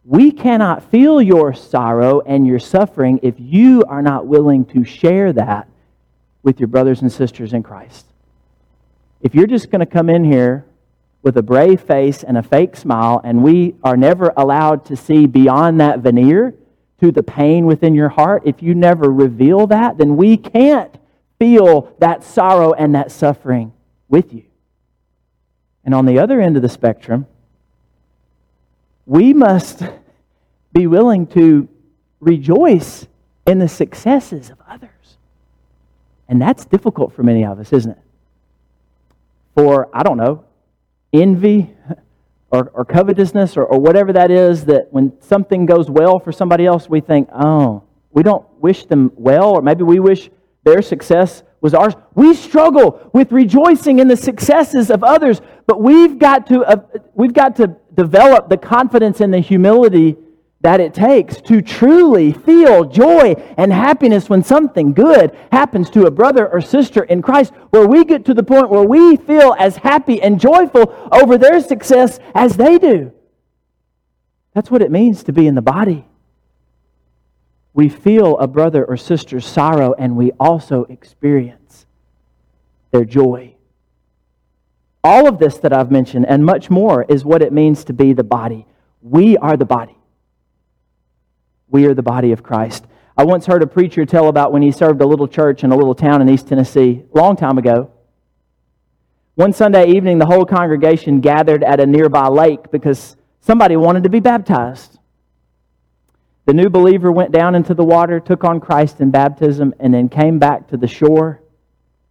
we 0.07 0.33
cannot 0.33 0.91
feel 0.91 1.21
your 1.21 1.53
sorrow 1.53 2.23
and 2.23 2.47
your 2.47 2.59
suffering 2.59 3.21
if 3.23 3.35
you 3.39 3.85
are 3.87 4.01
not 4.01 4.27
willing 4.27 4.65
to 4.67 4.85
share 4.85 5.35
that 5.35 5.69
with 6.45 6.61
your 6.61 6.69
brothers 6.69 7.01
and 7.03 7.11
sisters 7.11 7.53
in 7.53 7.65
Christ. 7.65 8.07
If 9.21 9.35
you're 9.35 9.49
just 9.49 9.71
going 9.71 9.81
to 9.81 9.87
come 9.87 10.09
in 10.09 10.23
here 10.23 10.67
with 11.23 11.37
a 11.39 11.43
brave 11.43 11.81
face 11.81 12.23
and 12.23 12.37
a 12.37 12.43
fake 12.43 12.77
smile, 12.77 13.21
and 13.25 13.43
we 13.43 13.75
are 13.83 13.97
never 13.97 14.33
allowed 14.37 14.85
to 14.85 14.97
see 14.97 15.27
beyond 15.27 15.81
that 15.81 16.01
veneer 16.01 16.55
to 17.01 17.11
the 17.11 17.23
pain 17.23 17.65
within 17.65 17.95
your 17.95 18.11
heart, 18.11 18.43
if 18.45 18.63
you 18.63 18.75
never 18.75 19.11
reveal 19.11 19.67
that, 19.67 19.97
then 19.97 20.17
we 20.17 20.37
can't 20.37 20.95
feel 21.39 21.95
that 21.99 22.23
sorrow 22.23 22.73
and 22.75 22.95
that 22.95 23.11
suffering 23.11 23.73
with 24.09 24.33
you. 24.35 24.45
And 25.83 25.95
on 25.95 26.05
the 26.05 26.19
other 26.19 26.41
end 26.41 26.57
of 26.57 26.63
the 26.63 26.69
spectrum, 26.69 27.27
we 29.07 29.33
must 29.33 29.83
be 30.73 30.87
willing 30.87 31.27
to 31.29 31.69
rejoice 32.21 33.07
in 33.47 33.59
the 33.59 33.69
successes 33.69 34.51
of 34.51 34.59
others. 34.69 34.91
And 36.29 36.41
that's 36.41 36.65
difficult 36.65 37.15
for 37.15 37.23
many 37.23 37.45
of 37.45 37.59
us, 37.59 37.73
isn't 37.73 37.93
it? 37.93 37.99
For, 39.55 39.89
I 39.93 40.03
don't 40.03 40.17
know, 40.17 40.45
envy 41.13 41.75
or, 42.51 42.71
or 42.75 42.85
covetousness 42.85 43.57
or, 43.57 43.65
or 43.65 43.79
whatever 43.79 44.13
that 44.13 44.31
is, 44.31 44.65
that 44.67 44.93
when 44.93 45.13
something 45.21 45.67
goes 45.67 45.91
well 45.91 46.19
for 46.19 46.33
somebody 46.33 46.67
else, 46.67 46.89
we 46.89 47.01
think, 47.01 47.29
oh, 47.33 47.83
we 48.13 48.23
don't 48.23 48.47
wish 48.61 48.87
them 48.87 49.13
well, 49.17 49.51
or 49.51 49.63
maybe 49.63 49.83
we 49.83 50.01
wish 50.01 50.31
their 50.65 50.81
success 50.83 51.43
was 51.61 51.75
ours. 51.75 51.95
We 52.15 52.35
struggle 52.35 53.11
with 53.13 53.33
rejoicing 53.33 53.99
in 53.99 54.09
the 54.09 54.17
successes 54.17 54.91
of 54.91 55.03
others, 55.03 55.41
but 55.67 55.81
we've 55.81 56.19
got 56.19 56.47
to, 56.49 56.63
uh, 56.63 56.77
we've 57.15 57.33
got 57.33 57.57
to 57.57 57.77
develop 57.95 58.49
the 58.49 58.57
confidence 58.57 59.21
and 59.21 59.33
the 59.33 59.41
humility 59.41 60.17
that 60.65 60.81
it 60.81 60.93
takes 60.93 61.41
to 61.43 61.63
truly 61.63 62.33
feel 62.33 62.85
joy 62.85 63.35
and 63.57 63.73
happiness 63.73 64.29
when 64.29 64.43
something 64.43 64.93
good 64.93 65.37
happens 65.53 65.89
to 65.91 66.07
a 66.07 66.11
brother 66.11 66.49
or 66.49 66.61
sister 66.61 67.05
in 67.05 67.23
Christ, 67.23 67.53
where 67.71 67.87
we 67.87 68.05
get 68.05 68.25
to 68.25 68.35
the 68.35 68.43
point 68.43 68.71
where 68.71 68.83
we 68.83 69.17
feel 69.17 69.55
as 69.59 69.77
happy 69.77 70.21
and 70.21 70.41
joyful 70.41 70.93
over 71.13 71.39
their 71.39 71.61
success 71.61 72.19
as 72.35 72.57
they 72.57 72.79
do. 72.79 73.13
That's 74.55 74.71
what 74.71 74.83
it 74.83 74.91
means 74.91 75.23
to 75.25 75.33
be 75.33 75.47
in 75.47 75.55
the 75.55 75.63
body 75.63 76.05
we 77.75 77.89
feel 77.89 78.39
a 78.39 78.47
brother 78.47 78.85
or 78.85 78.97
sister's 78.97 79.45
sorrow 79.45 79.93
and 79.99 80.17
we 80.17 80.31
also 80.39 80.85
experience 80.85 81.87
their 82.93 83.05
joy. 83.05 83.53
All 85.03 85.29
of 85.29 85.39
this 85.39 85.59
that 85.59 85.73
I've 85.73 85.91
mentioned 85.91 86.25
and 86.27 86.47
much 86.47 86.71
more 86.71 87.05
is 87.09 87.25
what 87.25 87.43
it 87.43 87.53
means 87.53 87.85
to 87.85 87.93
be 87.93 88.13
the 88.13 88.25
body. 88.25 88.65
We 89.03 89.37
are 89.37 89.57
the 89.57 89.67
body. 89.67 89.99
We 91.75 91.87
are 91.87 91.95
the 91.95 92.05
body 92.05 92.31
of 92.31 92.45
Christ. 92.45 92.87
I 93.17 93.25
once 93.25 93.47
heard 93.47 93.61
a 93.61 93.67
preacher 93.67 94.07
tell 94.07 94.29
about 94.29 94.53
when 94.53 94.63
he 94.63 94.71
served 94.71 95.01
a 95.01 95.07
little 95.07 95.27
church 95.27 95.65
in 95.65 95.73
a 95.73 95.77
little 95.77 95.97
town 95.97 96.23
in 96.23 96.29
East 96.29 96.47
Tennessee, 96.47 97.03
a 97.13 97.19
long 97.19 97.35
time 97.35 97.59
ago. 97.59 97.91
One 99.35 99.53
Sunday 99.53 99.89
evening, 99.89 100.19
the 100.19 100.27
whole 100.27 100.45
congregation 100.45 101.21
gathered 101.21 101.65
at 101.65 101.81
a 101.81 101.87
nearby 101.87 102.29
lake 102.29 102.71
because 102.71 103.17
somebody 103.41 103.77
wanted 103.77 104.05
to 104.05 104.09
be 104.09 104.21
baptized. 104.21 105.01
The 106.45 106.55
new 106.55 106.71
believer 106.71 107.11
went 107.11 107.33
down 107.33 107.57
into 107.57 107.75
the 107.75 107.85
water, 107.85 108.21
took 108.21 108.45
on 108.45 108.61
Christ 108.61 109.01
in 109.01 109.11
baptism, 109.11 109.75
and 109.81 109.93
then 109.93 110.09
came 110.09 110.39
back 110.39 110.69
to 110.69 110.77
the 110.77 110.87
shore 110.87 111.43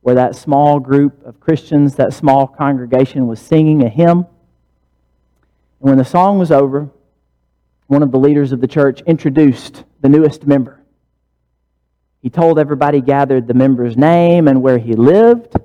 where 0.02 0.16
that 0.16 0.36
small 0.36 0.82
group 0.82 1.26
of 1.26 1.40
Christians, 1.40 1.96
that 1.96 2.12
small 2.12 2.48
congregation, 2.48 3.28
was 3.28 3.40
singing 3.40 3.82
a 3.82 3.88
hymn. 3.88 4.26
And 5.80 5.90
when 5.90 5.98
the 5.98 6.04
song 6.04 6.38
was 6.38 6.52
over, 6.52 6.90
one 7.88 8.04
of 8.04 8.12
the 8.12 8.20
leaders 8.20 8.52
of 8.52 8.62
the 8.62 8.68
church 8.68 9.02
introduced 9.02 9.84
the 10.02 10.10
newest 10.10 10.46
member. 10.46 10.82
He 12.22 12.30
told 12.30 12.58
everybody 12.58 13.02
gathered 13.02 13.48
the 13.48 13.54
member's 13.54 13.98
name 13.98 14.48
and 14.48 14.62
where 14.62 14.78
he 14.78 14.94
lived 14.94 15.56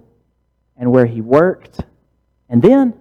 and 0.76 0.90
where 0.90 1.06
he 1.06 1.20
worked. 1.20 1.80
And 2.48 2.60
then 2.60 2.94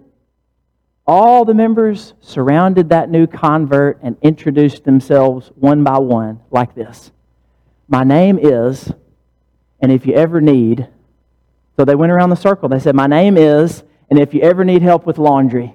all 1.06 1.44
the 1.44 1.54
members 1.54 2.12
surrounded 2.20 2.90
that 2.90 3.10
new 3.10 3.26
convert 3.26 3.98
and 4.02 4.16
introduced 4.22 4.84
themselves 4.84 5.50
one 5.56 5.82
by 5.82 5.98
one 5.98 6.40
like 6.50 6.74
this 6.74 7.10
My 7.88 8.04
name 8.04 8.38
is, 8.40 8.92
and 9.80 9.90
if 9.90 10.06
you 10.06 10.14
ever 10.14 10.40
need, 10.40 10.86
so 11.76 11.84
they 11.84 11.94
went 11.94 12.12
around 12.12 12.30
the 12.30 12.36
circle. 12.36 12.68
They 12.68 12.80
said, 12.80 12.94
My 12.94 13.06
name 13.06 13.36
is, 13.36 13.82
and 14.10 14.18
if 14.18 14.34
you 14.34 14.42
ever 14.42 14.64
need 14.64 14.82
help 14.82 15.06
with 15.06 15.16
laundry, 15.16 15.74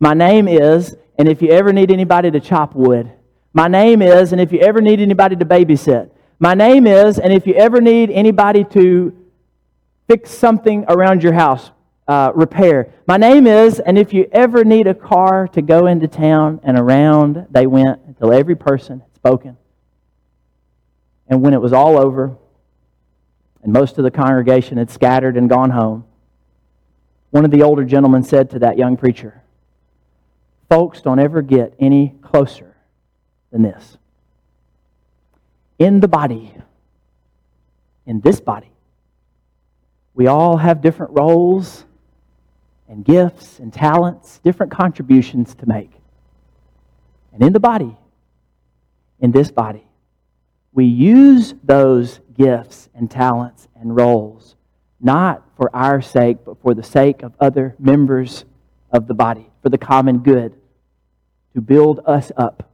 my 0.00 0.14
name 0.14 0.48
is, 0.48 0.96
and 1.18 1.28
if 1.28 1.42
you 1.42 1.50
ever 1.50 1.72
need 1.72 1.90
anybody 1.90 2.30
to 2.30 2.40
chop 2.40 2.74
wood, 2.74 3.12
my 3.52 3.68
name 3.68 4.02
is, 4.02 4.32
and 4.32 4.40
if 4.40 4.52
you 4.52 4.60
ever 4.60 4.80
need 4.80 5.00
anybody 5.00 5.36
to 5.36 5.44
babysit, 5.44 6.10
my 6.38 6.54
name 6.54 6.86
is, 6.86 7.18
and 7.18 7.32
if 7.32 7.46
you 7.46 7.54
ever 7.54 7.80
need 7.80 8.10
anybody 8.10 8.64
to 8.64 9.16
fix 10.08 10.30
something 10.30 10.84
around 10.88 11.22
your 11.22 11.34
house, 11.34 11.70
uh, 12.08 12.32
repair. 12.34 12.92
My 13.06 13.16
name 13.16 13.46
is, 13.46 13.78
and 13.78 13.96
if 13.96 14.12
you 14.12 14.28
ever 14.32 14.64
need 14.64 14.86
a 14.86 14.94
car 14.94 15.46
to 15.48 15.62
go 15.62 15.86
into 15.86 16.08
town 16.08 16.60
and 16.62 16.78
around, 16.78 17.46
they 17.50 17.66
went 17.66 18.00
until 18.06 18.32
every 18.32 18.56
person 18.56 19.00
had 19.00 19.14
spoken. 19.14 19.56
And 21.28 21.42
when 21.42 21.54
it 21.54 21.60
was 21.60 21.72
all 21.72 21.98
over, 21.98 22.36
and 23.62 23.72
most 23.72 23.98
of 23.98 24.04
the 24.04 24.10
congregation 24.10 24.78
had 24.78 24.90
scattered 24.90 25.36
and 25.36 25.48
gone 25.48 25.70
home, 25.70 26.04
one 27.30 27.44
of 27.44 27.50
the 27.50 27.62
older 27.62 27.84
gentlemen 27.84 28.22
said 28.22 28.50
to 28.50 28.58
that 28.58 28.76
young 28.76 28.96
preacher, 28.96 29.41
Folks 30.72 31.02
don't 31.02 31.18
ever 31.18 31.42
get 31.42 31.74
any 31.78 32.14
closer 32.22 32.74
than 33.50 33.60
this. 33.60 33.98
In 35.78 36.00
the 36.00 36.08
body, 36.08 36.54
in 38.06 38.22
this 38.22 38.40
body, 38.40 38.72
we 40.14 40.28
all 40.28 40.56
have 40.56 40.80
different 40.80 41.12
roles 41.12 41.84
and 42.88 43.04
gifts 43.04 43.58
and 43.58 43.70
talents, 43.70 44.38
different 44.38 44.72
contributions 44.72 45.54
to 45.56 45.66
make. 45.68 45.90
And 47.34 47.42
in 47.42 47.52
the 47.52 47.60
body, 47.60 47.94
in 49.20 49.30
this 49.30 49.50
body, 49.50 49.86
we 50.72 50.86
use 50.86 51.52
those 51.62 52.20
gifts 52.32 52.88
and 52.94 53.10
talents 53.10 53.68
and 53.78 53.94
roles 53.94 54.56
not 55.02 55.42
for 55.54 55.68
our 55.76 56.00
sake, 56.00 56.38
but 56.46 56.62
for 56.62 56.72
the 56.72 56.82
sake 56.82 57.22
of 57.22 57.34
other 57.38 57.76
members 57.78 58.46
of 58.90 59.06
the 59.06 59.12
body, 59.12 59.50
for 59.62 59.68
the 59.68 59.76
common 59.76 60.20
good, 60.20 60.56
to 61.54 61.60
build 61.60 62.00
us 62.06 62.32
up, 62.36 62.70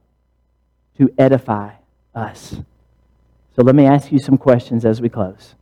to 0.97 1.09
edify 1.17 1.71
us. 2.15 2.57
So 3.55 3.63
let 3.63 3.75
me 3.75 3.85
ask 3.85 4.11
you 4.11 4.19
some 4.19 4.37
questions 4.37 4.85
as 4.85 5.01
we 5.01 5.09
close. 5.09 5.55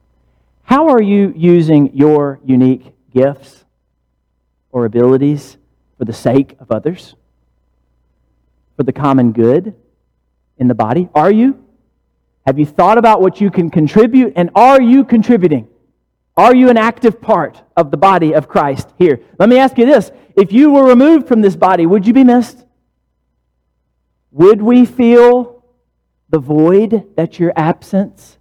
How 0.64 0.90
are 0.90 1.02
you 1.02 1.34
using 1.36 1.96
your 1.96 2.40
unique 2.46 2.94
gifts 3.14 3.64
or 4.72 4.86
abilities 4.86 5.58
for 5.98 6.06
the 6.06 6.14
sake 6.14 6.56
of 6.60 6.72
others, 6.72 7.16
for 8.76 8.84
the 8.84 8.94
common 8.94 9.32
good 9.32 9.74
in 10.58 10.68
the 10.68 10.76
body? 10.76 11.10
Are 11.16 11.32
you? 11.32 11.64
Have 12.46 12.60
you 12.60 12.66
thought 12.66 12.98
about 12.98 13.22
what 13.22 13.42
you 13.42 13.50
can 13.50 13.70
contribute, 13.70 14.34
and 14.36 14.50
are 14.56 14.82
you 14.82 15.04
contributing? 15.04 15.68
Are 16.36 16.56
you 16.56 16.70
an 16.70 16.78
active 16.78 17.20
part 17.20 17.64
of 17.76 17.90
the 17.90 17.98
body 17.98 18.36
of 18.36 18.48
Christ 18.48 18.90
here? 19.00 19.20
Let 19.40 19.50
me 19.50 19.58
ask 19.58 19.78
you 19.78 19.88
this 19.88 20.12
if 20.36 20.54
you 20.54 20.70
were 20.70 20.86
removed 20.86 21.28
from 21.28 21.42
this 21.42 21.56
body, 21.56 21.88
would 21.88 22.06
you 22.06 22.14
be 22.14 22.24
missed? 22.24 22.64
Would 24.38 24.62
we 24.62 24.86
feel 24.86 25.64
the 26.30 26.38
void 26.38 27.16
that 27.16 27.40
your 27.40 27.52
absence 27.56 28.38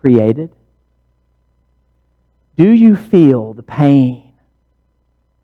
created? 0.00 0.50
Do 2.56 2.68
you 2.68 2.96
feel 2.96 3.54
the 3.54 3.62
pain 3.62 4.32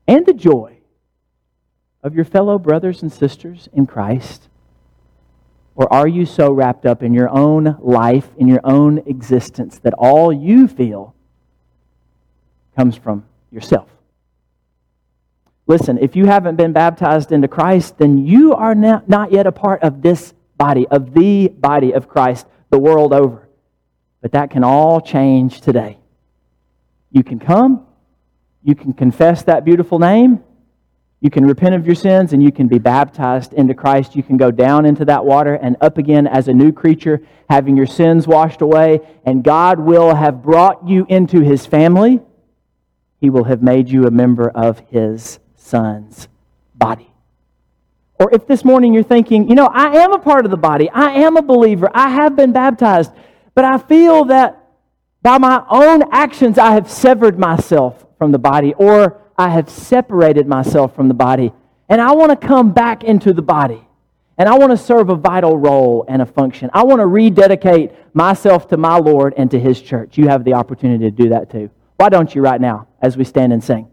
and 0.09 0.25
the 0.25 0.33
joy 0.33 0.79
of 2.03 2.15
your 2.15 2.25
fellow 2.25 2.59
brothers 2.59 3.01
and 3.01 3.09
sisters 3.09 3.69
in 3.71 3.87
Christ? 3.87 4.49
Or 5.73 5.91
are 5.91 6.07
you 6.07 6.25
so 6.25 6.51
wrapped 6.51 6.85
up 6.85 7.01
in 7.01 7.13
your 7.13 7.29
own 7.29 7.77
life, 7.79 8.27
in 8.35 8.49
your 8.49 8.59
own 8.65 8.97
existence, 9.05 9.79
that 9.79 9.93
all 9.93 10.33
you 10.33 10.67
feel 10.67 11.15
comes 12.75 12.97
from 12.97 13.23
yourself? 13.51 13.94
Listen, 15.67 15.97
if 15.97 16.15
you 16.15 16.25
haven't 16.25 16.55
been 16.55 16.73
baptized 16.73 17.31
into 17.31 17.47
Christ, 17.47 17.97
then 17.97 18.25
you 18.25 18.53
are 18.53 18.75
not 18.75 19.31
yet 19.31 19.47
a 19.47 19.51
part 19.51 19.81
of 19.83 20.01
this 20.01 20.33
body, 20.57 20.87
of 20.87 21.13
the 21.13 21.47
body 21.47 21.93
of 21.93 22.07
Christ, 22.07 22.45
the 22.69 22.79
world 22.79 23.13
over. 23.13 23.47
But 24.21 24.33
that 24.33 24.51
can 24.51 24.63
all 24.63 25.01
change 25.01 25.61
today. 25.61 25.97
You 27.11 27.23
can 27.23 27.39
come 27.39 27.85
you 28.65 28.73
can 28.73 28.93
confess 28.93 29.43
that 29.43 29.63
beautiful 29.63 29.99
name. 29.99 30.43
You 31.21 31.29
can 31.29 31.45
repent 31.45 31.75
of 31.75 31.85
your 31.85 31.93
sins 31.93 32.33
and 32.33 32.41
you 32.41 32.51
can 32.51 32.67
be 32.67 32.79
baptized 32.79 33.53
into 33.53 33.75
Christ. 33.75 34.15
You 34.15 34.23
can 34.23 34.37
go 34.37 34.49
down 34.49 34.87
into 34.87 35.05
that 35.05 35.23
water 35.23 35.53
and 35.53 35.77
up 35.81 35.99
again 35.99 36.25
as 36.25 36.47
a 36.47 36.53
new 36.53 36.71
creature, 36.71 37.21
having 37.47 37.77
your 37.77 37.85
sins 37.85 38.25
washed 38.25 38.61
away. 38.61 39.01
And 39.23 39.43
God 39.43 39.79
will 39.79 40.15
have 40.15 40.41
brought 40.41 40.87
you 40.87 41.05
into 41.09 41.41
his 41.41 41.67
family. 41.67 42.21
He 43.21 43.29
will 43.29 43.43
have 43.43 43.61
made 43.61 43.87
you 43.87 44.07
a 44.07 44.11
member 44.11 44.49
of 44.49 44.79
his 44.89 45.37
son's 45.65 46.27
body. 46.75 47.11
Or 48.19 48.33
if 48.33 48.47
this 48.47 48.63
morning 48.63 48.93
you're 48.93 49.03
thinking, 49.03 49.49
you 49.49 49.55
know, 49.55 49.65
I 49.65 49.97
am 49.97 50.13
a 50.13 50.19
part 50.19 50.45
of 50.45 50.51
the 50.51 50.57
body, 50.57 50.89
I 50.89 51.11
am 51.11 51.35
a 51.35 51.41
believer, 51.41 51.89
I 51.93 52.09
have 52.09 52.35
been 52.35 52.53
baptized, 52.53 53.11
but 53.53 53.65
I 53.65 53.77
feel 53.77 54.25
that 54.25 54.61
by 55.21 55.37
my 55.37 55.65
own 55.69 56.03
actions 56.11 56.57
I 56.57 56.71
have 56.73 56.89
severed 56.89 57.37
myself 57.37 58.05
from 58.17 58.31
the 58.31 58.39
body, 58.39 58.73
or 58.75 59.21
I 59.37 59.49
have 59.49 59.69
separated 59.69 60.47
myself 60.47 60.95
from 60.95 61.07
the 61.07 61.13
body, 61.13 61.51
and 61.89 61.99
I 61.99 62.11
want 62.13 62.29
to 62.29 62.47
come 62.47 62.71
back 62.71 63.03
into 63.03 63.33
the 63.33 63.41
body. 63.41 63.81
And 64.37 64.49
I 64.49 64.57
want 64.57 64.71
to 64.71 64.77
serve 64.77 65.09
a 65.09 65.15
vital 65.15 65.57
role 65.57 66.03
and 66.09 66.21
a 66.21 66.25
function. 66.25 66.69
I 66.73 66.83
want 66.83 66.99
to 66.99 67.07
rededicate 67.07 67.91
myself 68.13 68.67
to 68.67 68.77
my 68.77 68.97
Lord 68.97 69.33
and 69.37 69.49
to 69.51 69.59
His 69.59 69.81
church. 69.81 70.17
You 70.17 70.27
have 70.27 70.43
the 70.43 70.53
opportunity 70.53 71.05
to 71.05 71.11
do 71.11 71.29
that 71.29 71.49
too. 71.49 71.69
Why 71.95 72.09
don't 72.09 72.35
you 72.35 72.41
right 72.41 72.59
now 72.59 72.87
as 73.01 73.15
we 73.15 73.23
stand 73.23 73.53
and 73.53 73.63
sing? 73.63 73.87